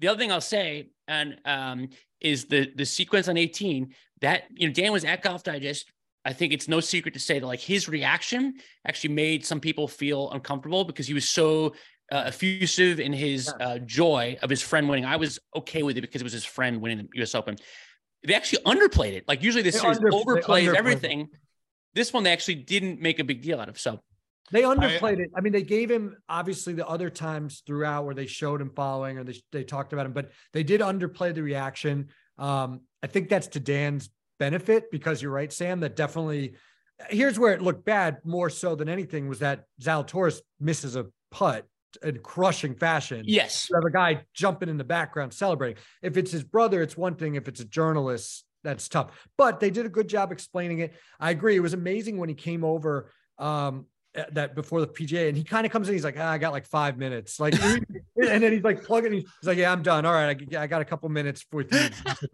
[0.00, 1.88] The other thing I'll say, and um,
[2.20, 5.90] is the the sequence on 18 that you know Dan was at Golf Digest.
[6.24, 8.54] I think it's no secret to say that like his reaction
[8.86, 11.74] actually made some people feel uncomfortable because he was so
[12.12, 15.04] uh, effusive in his uh, joy of his friend winning.
[15.04, 17.34] I was okay with it because it was his friend winning the U.S.
[17.34, 17.56] Open.
[18.26, 19.28] They actually underplayed it.
[19.28, 21.28] Like usually this They series under- overplays everything.
[21.94, 23.78] This one they actually didn't make a big deal out of.
[23.78, 24.00] So
[24.50, 25.30] They underplayed it.
[25.36, 29.18] I mean, they gave him obviously the other times throughout where they showed him following
[29.18, 32.08] or they, they talked about him, but they did underplay the reaction.
[32.38, 35.80] Um, I think that's to Dan's benefit because you're right, Sam.
[35.80, 36.54] That definitely
[37.08, 41.66] here's where it looked bad more so than anything was that Zalatoris misses a putt
[42.02, 43.22] in crushing fashion.
[43.26, 45.82] yes, You have a guy jumping in the background celebrating.
[46.02, 47.34] If it's his brother, it's one thing.
[47.34, 49.10] If it's a journalist, that's tough.
[49.36, 50.94] But they did a good job explaining it.
[51.20, 51.56] I agree.
[51.56, 53.86] It was amazing when he came over um
[54.32, 56.52] that before the PGA and he kind of comes in, he's like, ah, I got
[56.52, 57.38] like five minutes.
[57.40, 60.04] Like and then he's like plugging, he's like, Yeah, I'm done.
[60.04, 61.88] All right, I, I got a couple minutes with you,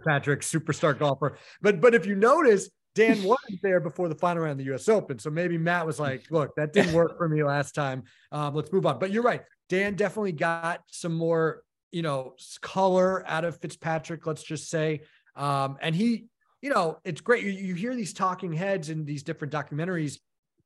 [0.06, 1.36] Patrick, superstar golfer.
[1.62, 4.88] But but if you notice, Dan wasn't there before the final round of the US
[4.88, 5.18] Open.
[5.18, 8.04] So maybe Matt was like, look, that didn't work for me last time.
[8.30, 8.98] Um, let's move on.
[8.98, 9.42] But you're right.
[9.68, 15.00] Dan definitely got some more, you know, color out of Fitzpatrick, let's just say.
[15.34, 16.26] Um, and he,
[16.62, 17.44] you know, it's great.
[17.44, 20.18] You, you hear these talking heads in these different documentaries,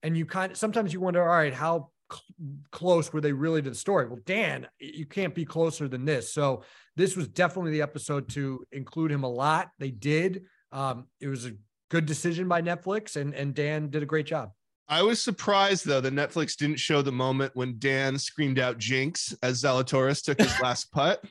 [0.02, 2.24] and you kind of sometimes you wonder, all right, how cl-
[2.70, 4.06] close were they really to the story?
[4.06, 6.32] Well, Dan, you can't be closer than this.
[6.32, 6.62] So
[6.96, 9.70] this was definitely the episode to include him a lot.
[9.78, 10.44] They did.
[10.72, 11.52] Um, it was a
[11.90, 14.50] good decision by Netflix, and and Dan did a great job.
[14.90, 19.34] I was surprised though that Netflix didn't show the moment when Dan screamed out "Jinx"
[19.42, 21.22] as Zalatoris took his last putt.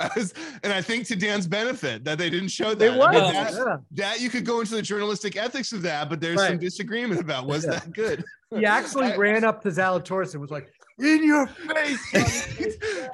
[0.00, 2.94] I was, and I think to Dan's benefit that they didn't show that.
[2.94, 3.76] It was, I mean, that, yeah.
[3.92, 7.46] that you could go into the journalistic ethics of that, but there's some disagreement about
[7.46, 7.72] was Yeah.
[7.72, 8.24] that good.
[8.54, 12.04] He actually I- ran up to Zalatoris and was like, "In your face!"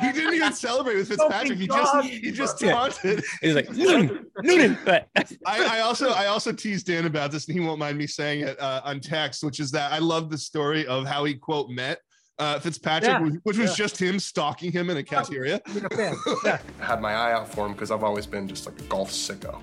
[0.01, 1.59] he didn't even celebrate with Fitzpatrick.
[1.59, 2.73] He just he just Yeah.
[2.73, 3.25] taunted.
[3.43, 4.79] he's like Noonan, Noonan.
[4.85, 5.09] But
[5.47, 8.41] I, I also I also teased Dan about this, and he won't mind me saying
[8.41, 11.69] it uh, on text, which is that I love the story of how he quote
[11.69, 12.01] met
[12.41, 13.85] uh, Fitzpatrick, Yeah, which, which was yeah.
[13.85, 15.61] just him stalking him in a cafeteria.
[15.73, 16.17] Being a fan.
[16.45, 16.59] Yeah.
[16.81, 19.11] I had my eye out for him because I've always been just like a golf
[19.11, 19.61] sicko.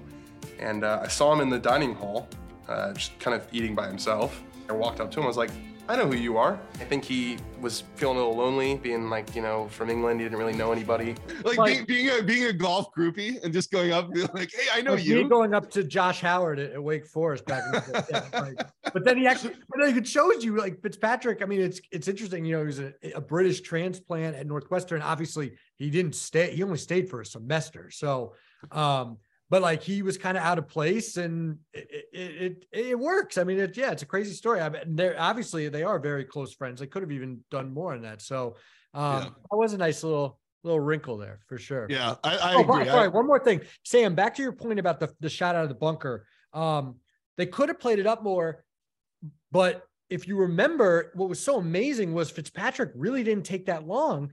[0.60, 2.28] And uh, I saw him in the dining hall,
[2.68, 4.44] uh, just kind of eating by himself.
[4.70, 5.52] I walked up to him, I was like,
[5.90, 6.60] I know who you are.
[6.76, 10.26] I think he was feeling a little lonely, being like, you know, from England, he
[10.26, 11.16] didn't really know anybody.
[11.46, 14.28] Like, Like- being, being a being a golf groupie and just going up and being
[14.34, 15.30] like, hey, I know Like me you.
[15.30, 18.06] going up to Josh Howard at, at Wake Forest back in the day.
[18.12, 21.42] Yeah, like- but then he actually, but like, it shows you like Fitzpatrick.
[21.42, 22.44] I mean, it's it's interesting.
[22.44, 25.02] You know, he was a, a British transplant at Northwestern.
[25.02, 26.54] Obviously, he didn't stay.
[26.54, 27.90] He only stayed for a semester.
[27.92, 28.34] So,
[28.72, 29.18] um,
[29.50, 33.38] but like he was kind of out of place, and it it, it it works.
[33.38, 34.60] I mean, it yeah, it's a crazy story.
[34.60, 36.80] I mean, they're obviously they are very close friends.
[36.80, 38.22] They could have even done more in that.
[38.22, 38.56] So,
[38.94, 39.30] um, Yeah.
[39.30, 41.88] that was a nice little little wrinkle there for sure.
[41.90, 42.86] Yeah, I, I oh, agree.
[42.86, 44.16] Sorry, I- one more thing, Sam.
[44.16, 46.26] Back to your point about the the shot out of the bunker.
[46.54, 46.98] Um,
[47.38, 48.66] they could have played it up more,
[49.52, 54.32] but if you remember, what was so amazing was Fitzpatrick really didn't take that long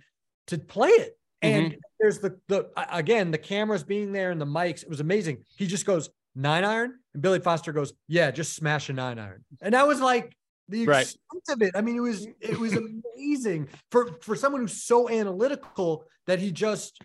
[0.48, 1.18] to play it.
[1.44, 1.78] And mm-hmm.
[2.00, 4.82] there's the the again the cameras being there and the mics.
[4.82, 5.44] It was amazing.
[5.56, 9.44] He just goes nine iron, and Billy Foster goes, "Yeah, just smash a nine iron."
[9.60, 10.36] And that was like
[10.68, 11.02] the Right.
[11.02, 11.72] extent of it.
[11.76, 16.52] I mean, it was it was amazing for for someone who's so analytical that he
[16.52, 17.00] just.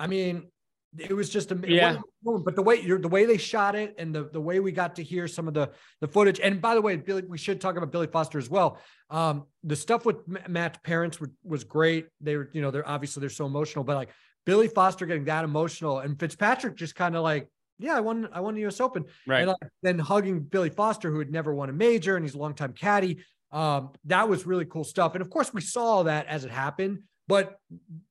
[0.00, 0.48] I mean,
[0.96, 1.76] it was just amazing.
[1.76, 1.98] Yeah.
[2.22, 4.96] But the way you're the way they shot it and the, the way we got
[4.96, 5.70] to hear some of the
[6.00, 6.40] the footage.
[6.40, 8.78] And by the way, Billy, we should talk about Billy Foster as well.
[9.10, 10.16] Um, the stuff with
[10.48, 12.06] Matt's parents were, was great.
[12.20, 14.10] They were, you know, they're obviously they're so emotional, but like
[14.46, 17.48] Billy Foster getting that emotional and Fitzpatrick just kind of like,
[17.78, 19.04] yeah, I won, I won the US Open.
[19.26, 19.40] Right.
[19.40, 22.38] And like, then hugging Billy Foster, who had never won a major and he's a
[22.38, 23.24] longtime caddy.
[23.52, 25.14] Um, that was really cool stuff.
[25.14, 27.60] And of course, we saw that as it happened, but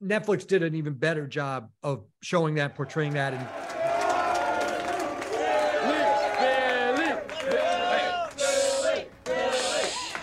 [0.02, 3.34] Netflix did an even better job of showing that, portraying that.
[3.34, 3.48] And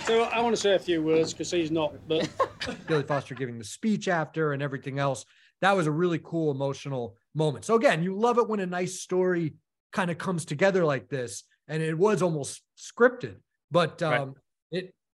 [0.07, 2.29] So I want to say a few words because he's not, but
[2.87, 5.25] Billy Foster giving the speech after and everything else.
[5.61, 7.65] That was a really cool emotional moment.
[7.65, 9.55] So again, you love it when a nice story
[9.93, 13.37] kind of comes together like this, and it was almost scripted,
[13.71, 14.29] but um, Right.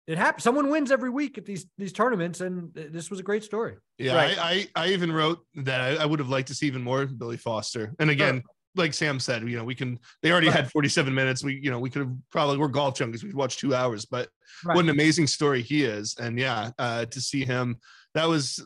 [0.10, 0.44] It it happens.
[0.44, 3.76] Someone wins every week at these these tournaments, and this was a great story.
[3.98, 4.38] Yeah, Right.
[4.38, 7.06] I, I I even wrote that I, I would have liked to see even more
[7.06, 7.94] Billy Foster.
[8.00, 8.44] And again,
[8.76, 10.00] like Sam said, you know, we can.
[10.22, 11.44] They already had 47 minutes.
[11.44, 13.24] We, you know, we could have probably we're golf junkies.
[13.24, 14.30] We've watched two hours, but
[14.66, 14.76] Right.
[14.76, 16.16] what an amazing story he is.
[16.20, 17.78] And yeah, uh, to see him,
[18.14, 18.66] that was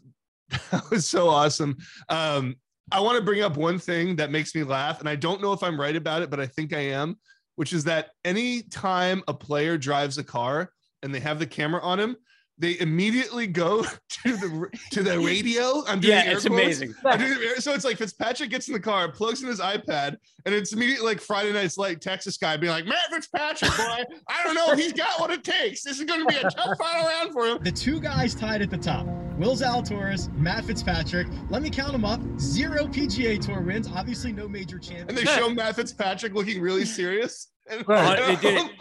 [0.71, 1.77] that was so awesome.
[2.09, 2.55] Um,
[2.91, 5.53] I want to bring up one thing that makes me laugh, and I don't know
[5.53, 7.17] if I'm right about it, but I think I am,
[7.55, 10.72] which is that any time a player drives a car
[11.03, 12.15] and they have the camera on him,
[12.59, 15.83] they immediately go to the to the radio.
[15.87, 16.61] I'm doing Yeah, air it's quotes.
[16.63, 16.93] amazing.
[17.05, 20.53] I'm doing so it's like Fitzpatrick gets in the car, plugs in his iPad, and
[20.55, 24.53] it's immediately like Friday Night's Light Texas guy being like, Matt Fitzpatrick, boy, I don't
[24.55, 25.83] know, he's got what it takes.
[25.83, 27.57] This is going to be a tough final round for him.
[27.63, 29.05] The two guys tied at the top.
[29.39, 31.25] Will Zalatoris, Matt Fitzpatrick.
[31.49, 32.21] Let me count them up.
[32.39, 33.89] Zero PGA Tour wins.
[33.91, 35.09] Obviously, no major champion.
[35.09, 37.47] And they show Matt Fitzpatrick looking really serious.
[37.67, 38.19] And- Right.
[38.19, 38.71] Uh, they did it.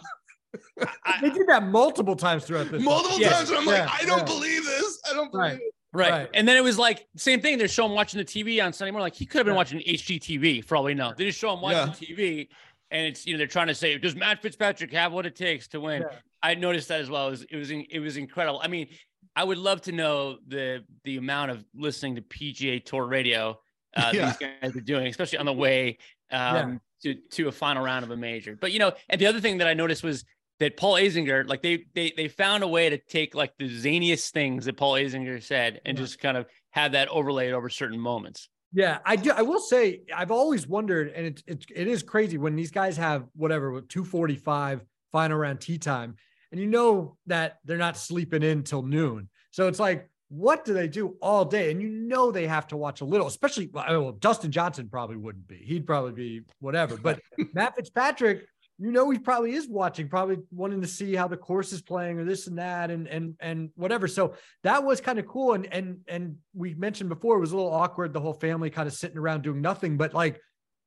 [1.21, 2.83] They did that multiple times throughout this.
[2.83, 3.33] multiple Yes.
[3.37, 4.25] times, and I'm like, I don't yeah.
[4.25, 5.01] believe this.
[5.11, 5.57] I don't believe Right.
[5.61, 5.75] it.
[5.95, 6.11] Right.
[6.11, 6.29] Right.
[6.33, 7.59] And then it was like same thing.
[7.59, 9.05] They're showing him watching the TV on Sunday morning.
[9.05, 9.59] Like he could have been Yeah.
[9.59, 11.13] watching HGTV for all we know.
[11.17, 12.49] They just show him watching TV,
[12.91, 15.69] and it's you know they're trying to say, does Matt Fitzpatrick have what it takes
[15.69, 16.03] to win?
[16.03, 16.17] Yeah.
[16.43, 17.29] I noticed that as well.
[17.29, 18.61] It was it was, it was incredible.
[18.63, 18.89] I mean,
[19.37, 23.59] I would love to know the the amount of listening to PGA Tour radio
[23.95, 24.27] uh, Yeah.
[24.41, 25.99] these guys are doing, especially on the way
[26.31, 28.57] um, to to a final round of a major.
[28.59, 30.25] But you know, and the other thing that I noticed was
[30.61, 34.31] that Paul Azinger, like they they they found a way to take like the zaniest
[34.31, 36.05] things that Paul Azinger said and Yeah.
[36.05, 38.49] just kind of have that overlaid over certain moments.
[38.73, 39.31] Yeah, I do.
[39.33, 42.97] I will say I've always wondered, and it's it's it is crazy when these guys
[42.97, 46.17] have whatever two forty five final round tee time,
[46.53, 49.29] and you know that they're not sleeping in till noon.
[49.51, 51.71] So it's like, what do they do all day?
[51.71, 55.47] And you know they have to watch a little, especially well, Dustin Johnson probably wouldn't
[55.47, 55.57] be.
[55.57, 56.97] He'd probably be whatever.
[56.97, 57.21] But
[57.53, 58.47] Matt Fitzpatrick,
[58.83, 62.19] you know, he probably is watching, probably wanting to see how the course is playing
[62.19, 64.09] or this and that and and and whatever.
[64.09, 65.53] So that was kind of cool.
[65.53, 68.89] And and and we mentioned before it was a little awkward, the whole family kind
[68.89, 70.41] of sitting around doing nothing, but like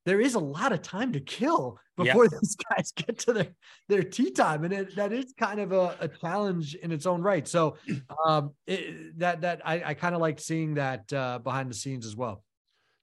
[0.05, 2.13] there is a lot of time to kill Yeah.
[2.13, 3.47] before these guys get to their
[3.87, 7.21] their tee time, and it, that is kind of a, a challenge in its own
[7.21, 7.47] right.
[7.47, 7.77] So
[8.27, 12.05] um, it, that that I, I kind of like seeing that uh, behind the scenes
[12.05, 12.43] as well.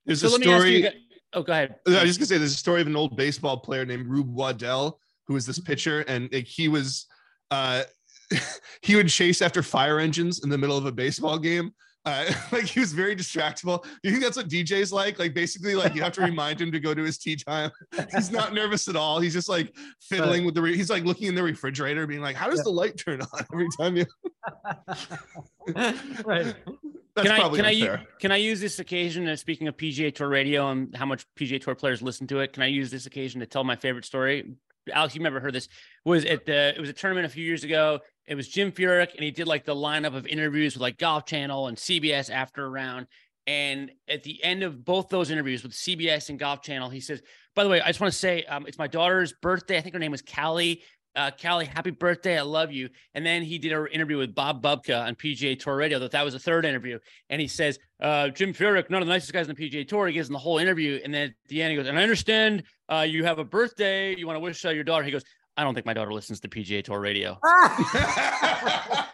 [0.05, 0.89] There's So a let me ask you.
[1.33, 1.75] Oh, go ahead.
[1.87, 4.33] I was just gonna say there's a story of an old baseball player named Rube
[4.33, 7.07] Waddell, who was this pitcher, and like, he was
[7.51, 7.83] uh
[8.81, 11.71] he would chase after fire engines in the middle of a baseball game.
[12.05, 13.85] Uh, like he was very distractible.
[14.03, 15.19] You think that's what DJ's like?
[15.19, 17.71] Like basically, like you have to remind him to go to his tee time.
[18.13, 19.19] He's not nervous at all.
[19.19, 20.61] He's just like fiddling with the.
[20.61, 22.63] Re- he's like looking in the refrigerator, being like, "How does Yeah.
[22.63, 24.05] the light turn on every time you?"
[26.25, 26.55] right.
[27.15, 28.07] That's can I probably can I u- unfair.
[28.19, 29.27] can I use this occasion?
[29.27, 32.53] Uh, speaking of PGA Tour radio and how much PGA Tour players listen to it,
[32.53, 34.55] can I use this occasion to tell my favorite story?
[34.91, 35.69] Alex, you've never heard this?
[36.05, 37.99] Was at the it was a tournament a few years ago.
[38.25, 41.25] It was Jim Furyk, and he did like the lineup of interviews with like Golf
[41.25, 43.07] Channel and CBS after a round.
[43.45, 47.21] And at the end of both those interviews with CBS and Golf Channel, he says,
[47.55, 49.77] "By the way, I just want to say um, it's my daughter's birthday.
[49.77, 50.81] I think her name was Callie.
[51.15, 52.37] Uh, Callie, happy birthday!
[52.37, 55.75] I love you." And then he did an interview with Bob Bubka on PGA Tour
[55.75, 55.99] Radio.
[55.99, 56.99] That that was the third interview,
[57.29, 60.07] and he says, uh, "Jim Furyk, none of the nicest guys in the PGA Tour."
[60.07, 62.03] He gives him the whole interview, and then at the end he goes, "And I
[62.03, 64.15] understand uh, you have a birthday.
[64.15, 65.23] You want to wish uh, your daughter." He goes,
[65.55, 67.39] "I don't think my daughter listens to PGA Tour Radio."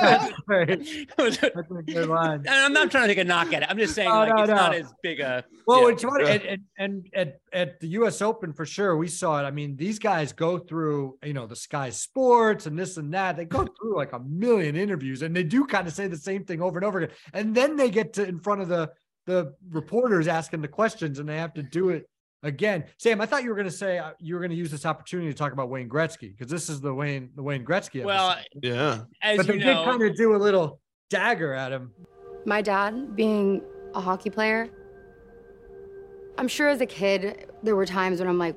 [0.00, 1.08] That's great.
[1.16, 2.40] That's a good line.
[2.40, 3.70] And I'm not trying to take a knock at it.
[3.70, 5.44] I'm just saying No, like no, it's not as big a.
[5.66, 5.88] Well, yeah.
[5.88, 8.22] it's funny, and, and, and at, at the U.S.
[8.22, 9.44] Open for sure, we saw it.
[9.44, 13.36] I mean, these guys go through, you know, the Sky Sports and this and that.
[13.36, 16.44] They go through like a million interviews, and they do kind of say the same
[16.44, 17.16] thing over and over again.
[17.32, 18.90] And then they get to in front of the
[19.26, 22.08] the reporters asking the questions, and they have to do it
[22.44, 22.84] again.
[22.98, 24.86] Sam, I thought you were going to say uh, you were going to use this
[24.86, 28.00] opportunity to talk about Wayne Gretzky because this is the Wayne the Wayne Gretzky.
[28.00, 28.06] Episode.
[28.06, 30.80] Well, yeah, as but they you did know, kind of do a little
[31.10, 31.90] dagger at him.
[32.44, 33.62] My dad, being
[33.94, 34.68] a hockey player,
[36.38, 38.56] I'm sure as a kid, there were times when I'm like,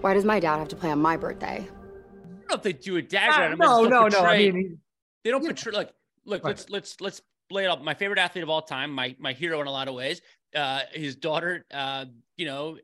[0.00, 1.66] why does my dad have to play on my birthday?
[1.66, 3.58] I don't know if they do a dagger at him.
[3.58, 4.24] No, no, portray, no.
[4.28, 4.78] I mean,
[5.24, 5.90] they don't portray like
[6.24, 6.50] look Right.
[6.50, 9.60] let's let's let's lay it up my favorite athlete of all time my my hero
[9.60, 10.20] in a lot of ways
[10.56, 12.78] uh his daughter uh you know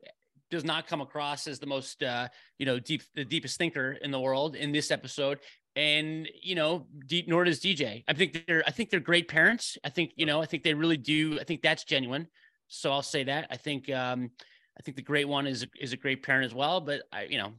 [0.51, 2.27] does not come across as the most uh
[2.59, 5.39] you know deep the deepest thinker in the world in this episode.
[5.75, 6.85] And you know
[7.25, 9.77] nor does dj i think they're i think they're great parents.
[9.83, 12.27] I think you know i think they really do i think that's genuine.
[12.67, 13.47] So i'll say that.
[13.49, 14.29] I think um
[14.77, 16.79] i think the great one is is a great parent as well.
[16.79, 17.53] But i you know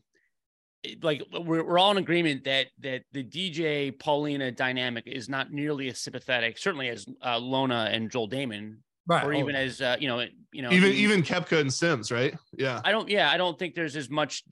[1.03, 5.89] like we're, we're all in agreement that that the DJ Paulina dynamic is not nearly
[5.89, 8.77] as sympathetic, certainly as uh, Lona and Joel Dahmen,
[9.07, 9.25] Right.
[9.25, 9.61] or Oh, even yeah.
[9.61, 12.35] as uh, you know, you know, even even Koepka and Sims, right?
[12.57, 12.81] Yeah.
[12.85, 14.43] I don't, yeah, I don't think there's as much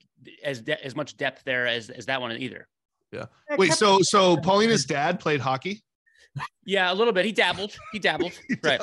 [0.43, 2.67] as de- as much depth there as as that one either.
[3.11, 3.25] Yeah.
[3.57, 5.83] Wait, so so Paulina's dad played hockey?
[6.65, 7.25] Yeah, a little bit.
[7.25, 7.75] He dabbled.
[7.91, 8.31] He dabbled.
[8.63, 8.81] right.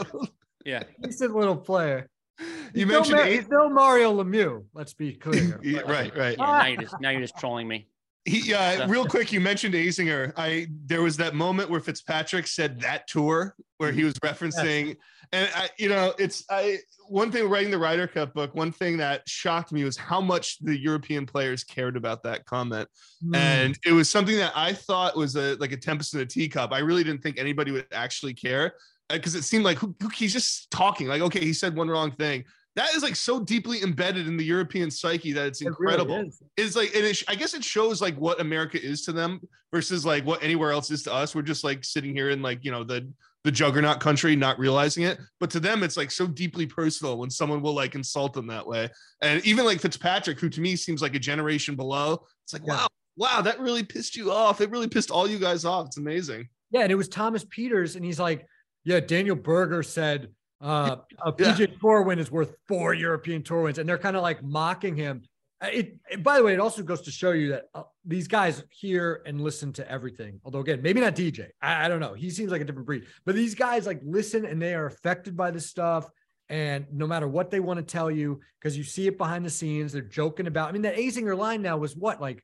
[0.65, 0.85] Yeah.
[1.05, 2.09] He's a little player.
[2.39, 4.65] You He's no mentioned Ma- eight- he's no Mario Lemieux.
[4.73, 5.59] Let's be clear.
[5.87, 6.37] Right, right.
[6.39, 7.87] Yeah, now you're just now you're just trolling me.
[8.25, 10.33] He, uh, real quick, you mentioned Azinger.
[10.37, 14.97] I there was that moment where Fitzpatrick said that tour where he was referencing,
[15.33, 18.55] and I, you know, it's I one thing writing the Ryder Cup book.
[18.55, 22.89] One thing that shocked me was how much the European players cared about that comment,
[23.23, 23.35] Hmm.
[23.35, 26.73] and it was something that I thought was a like a tempest in a teacup.
[26.73, 28.75] I really didn't think anybody would actually care
[29.09, 31.09] because it seemed like who, who- he's just talking.
[31.09, 32.45] Like, okay, he said one wrong thing.
[32.77, 36.27] That is like so deeply embedded in the European psyche that it's It really incredible.
[36.29, 36.41] is.
[36.57, 39.41] it's like and it, i guess it shows like what america is to them
[39.73, 41.35] versus like what anywhere else is to us.
[41.35, 43.09] We're just like sitting here in like you know the
[43.45, 45.19] the juggernaut country not realizing it.
[45.41, 48.67] But to them it's like so deeply personal when someone will like insult them that
[48.67, 48.89] way.
[49.23, 52.87] And even like fitzpatrick who to me seems like a generation below it's like wow
[53.17, 54.61] wow that really pissed you off.
[54.61, 55.87] It really pissed all you guys off.
[55.87, 56.49] It's amazing.
[56.71, 58.47] Yeah, and it was Thomas Peters, and he's like,
[58.85, 60.29] "Yeah, Daniel Berger said
[60.61, 61.53] uh, a Yeah.
[61.55, 64.97] PGA Tour win is worth four European Tour wins," and they're kind of like mocking
[64.97, 65.23] him.
[65.63, 68.29] Uh, It, it- by the way, it also goes to show you that uh, these
[68.29, 70.41] guys hear and listen to everything.
[70.45, 71.49] Although again, maybe not DJ.
[71.61, 72.15] I, I don't know.
[72.15, 75.37] He seems like a different breed, but these guys like listen and they are affected
[75.37, 76.11] by this stuff.
[76.49, 79.51] And no matter what they want to tell you, because you see it behind the
[79.51, 80.69] scenes, they're joking about.
[80.69, 82.43] I mean, that Azinger line now was what like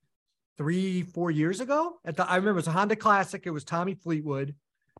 [0.59, 1.99] three, four years ago.
[2.05, 3.43] At the I remember it was a Honda Classic.
[3.45, 4.55] It was Tommy Fleetwood,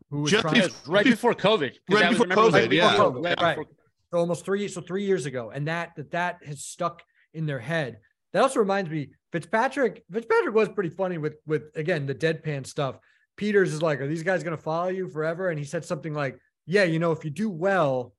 [0.09, 1.75] who was Just trying was right before COVID.
[1.89, 2.97] Right before remember, it was COVID, right before yeah.
[2.97, 3.67] COVID, right right.
[4.11, 7.03] So almost three, so three years ago, and that that that has stuck
[7.33, 7.99] in their head.
[8.33, 10.03] That also reminds me, Fitzpatrick.
[10.11, 12.99] Fitzpatrick was pretty funny with with again the deadpan stuff.
[13.35, 16.13] Peters is like, "Are these guys going to follow you forever?" And he said something
[16.13, 18.13] like, "Yeah, you know, if you do well,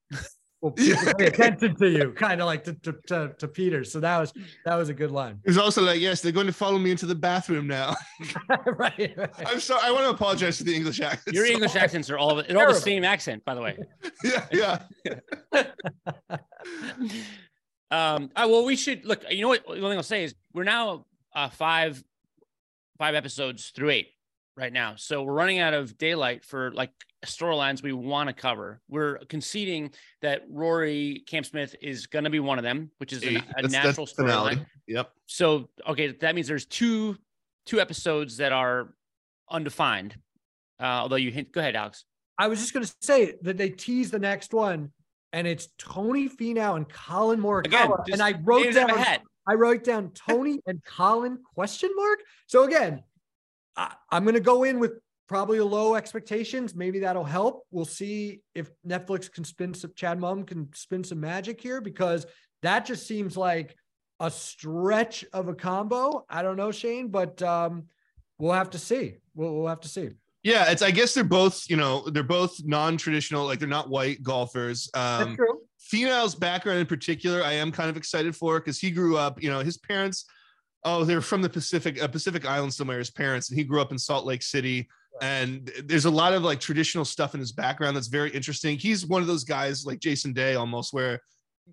[0.61, 3.93] well, people pay attention to you." Kind of like to, to to to Peters.
[3.93, 4.33] So that was
[4.65, 5.39] that was a good line.
[5.45, 7.95] it was also like yes they're going to follow me into the bathroom now
[8.67, 9.31] right, right.
[9.47, 12.19] i'm sorry i want to apologize for the english accent Your So- English accents are
[12.19, 13.79] all they're all the same accent, by the way.
[14.25, 15.65] yeah yeah
[17.91, 19.25] Um, uh, well, we should look.
[19.31, 19.65] You know what?
[19.65, 22.03] The only thing I'll say is we're now uh, five
[22.99, 24.09] five episodes through eight
[24.59, 26.91] right now, so we're running out of daylight for like
[27.25, 28.81] storylines we want to cover.
[28.89, 33.23] We're conceding that Rory Cam Smith is going to be one of them, which is
[33.23, 34.67] an, a That's- that's natural storyline.
[34.87, 37.17] yep So okay, that means there's two
[37.67, 38.95] two episodes that are
[39.51, 40.17] undefined.
[40.81, 42.05] Uh, although you hint, go ahead, Alex.
[42.39, 44.93] I was just going to say that they tease the next one,
[45.33, 48.01] and it's Tony Finau and Collin Morikawa.
[48.07, 49.07] Again, and I wrote down, of.
[49.49, 52.21] I wrote down Tony and Colin question mark.
[52.47, 53.03] So again,
[53.79, 54.93] I, I'm going to go in with
[55.29, 56.75] probably low expectations.
[56.75, 57.63] Maybe that'll help.
[57.71, 59.93] We'll see if Netflix can spin some.
[59.95, 62.27] Chad Mumm can spin some magic here because
[62.63, 63.77] that just seems like
[64.21, 66.25] a stretch of a combo.
[66.29, 67.85] I don't know, Shane, but um,
[68.39, 69.17] we'll have to see.
[69.35, 70.11] We'll, we'll have to see.
[70.43, 70.83] Yeah, it's.
[70.83, 71.69] I guess they're both.
[71.69, 73.45] You know, they're both non-traditional.
[73.45, 74.89] Like they're not white golfers.
[74.95, 75.61] That's Um, true.
[75.93, 79.43] Finau's background in particular, I am kind of excited for because he grew up.
[79.43, 80.25] You know, his parents.
[80.89, 82.99] Oh, they're from the Pacific, uh, Pacific Island somewhere.
[82.99, 84.89] His parents, and he grew up in Salt Lake City.
[85.21, 88.79] And there's a lot of like traditional stuff in his background that's very interesting.
[88.79, 91.21] He's one of those guys like Jason Day almost, where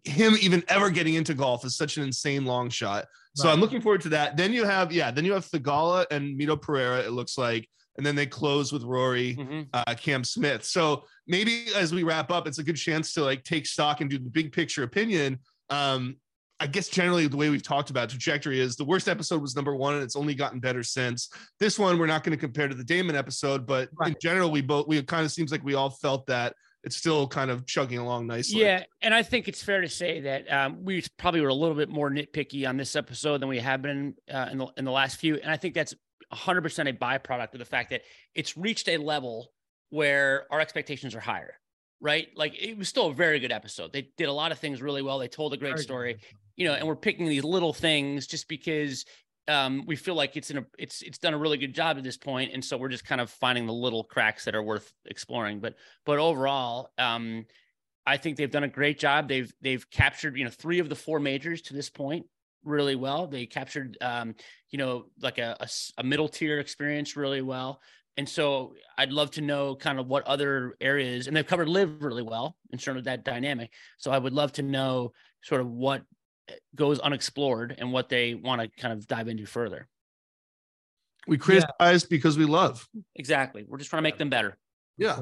[0.03, 3.05] him even ever getting into golf is such an insane long shot.
[3.36, 3.53] So Right.
[3.53, 4.36] I'm looking forward to that.
[4.36, 6.99] Then you have, yeah, then you have Theegala and Mito Pereira.
[6.99, 9.61] It looks like and then they close with Rory, Mm-hmm.
[9.74, 10.66] uh, Cam Smith.
[10.66, 14.09] So maybe as we wrap up, it's a good chance to like take stock and
[14.09, 15.39] do the big picture opinion.
[15.70, 16.18] Um,
[16.59, 19.75] I guess generally the way we've talked about trajectory is the worst episode was number
[19.75, 21.29] one, and it's only gotten better since.
[21.59, 24.61] This one we're not going to compare to the Dahmen episode, but in general, we
[24.61, 27.65] both we it kind of seems like we all felt that it's still kind of
[27.65, 28.61] chugging along nicely.
[28.61, 31.75] Yeah, and I think it's fair to say that um, we probably were a little
[31.75, 34.91] bit more nitpicky on this episode than we have been uh, in the in the
[34.91, 35.93] last few, and I think that's
[36.33, 38.01] 100% a byproduct of the fact that
[38.33, 39.51] it's reached a level
[39.89, 41.55] where our expectations are higher,
[41.99, 42.27] right?
[42.35, 43.91] Like it was still a very good episode.
[43.93, 45.19] They did a lot of things really well.
[45.19, 46.17] They told a great story,
[46.55, 49.05] you know, and we're picking these little things just because
[49.47, 52.03] um, we feel like it's in a it's it's done a really good job at
[52.03, 54.91] this point, and so we're just kind of finding the little cracks that are worth
[55.05, 55.59] exploring.
[55.59, 55.75] But
[56.05, 57.45] but overall, um,
[58.05, 59.27] I think they've done a great job.
[59.27, 62.25] They've they've captured you know three of the four majors to this point
[62.63, 63.27] really well.
[63.27, 64.35] They captured um,
[64.71, 67.81] you know like a a middle tier experience really well.
[68.17, 72.01] And so I'd love to know kind of what other areas, and they've covered LIV
[72.01, 73.71] really well in terms of that dynamic.
[73.97, 75.11] So I would love to know
[75.43, 76.03] sort of what
[76.75, 79.87] goes unexplored and what they want to kind of dive into further.
[81.27, 82.87] we criticize because we love.
[83.15, 83.65] Exactly.
[83.67, 84.57] We're just trying to make them better.
[84.97, 85.19] Yeah.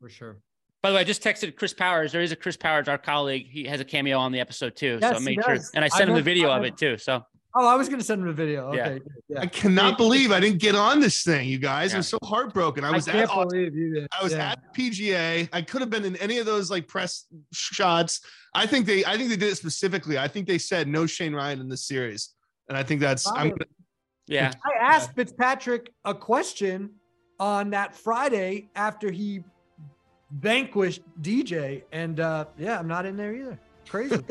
[0.00, 0.38] For sure.
[0.82, 2.12] By the way, I just texted Chris Powers.
[2.12, 3.48] There is a Chris Powers, our colleague.
[3.50, 4.98] He has a cameo on the episode too.
[5.00, 6.96] so I made sure, and I I sent him the video I of it too.
[6.98, 7.24] So
[7.54, 8.68] Oh, I was going to send him a video.
[8.68, 9.00] Okay.
[9.28, 9.40] Yeah.
[9.40, 11.90] I cannot believe I didn't get on this thing, you guys.
[11.90, 11.96] Yeah.
[11.96, 12.84] I'm so heartbroken.
[12.84, 14.06] I I was can't at believe you did.
[14.18, 14.50] I was Yeah.
[14.50, 15.48] at PGA.
[15.52, 18.20] I could have been in any of those like press shots.
[18.54, 20.18] I think they I think they did it specifically.
[20.18, 22.34] I think they said no Shane Ryan in this series.
[22.68, 23.58] And I think that's I'm Fine.
[24.26, 26.90] yeah, I asked Fitzpatrick a question
[27.40, 29.42] on that Friday after he
[30.30, 33.58] vanquished DJ, and uh, yeah, I'm not in there either.
[33.88, 34.16] Crazy.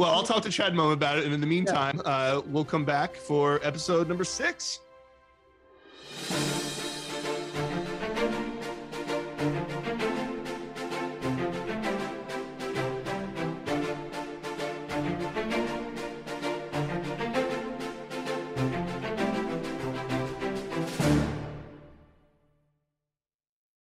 [0.00, 1.24] well, I'll talk to Chad Mumm about it.
[1.26, 4.80] And in the meantime, uh, we'll come back for episode number six.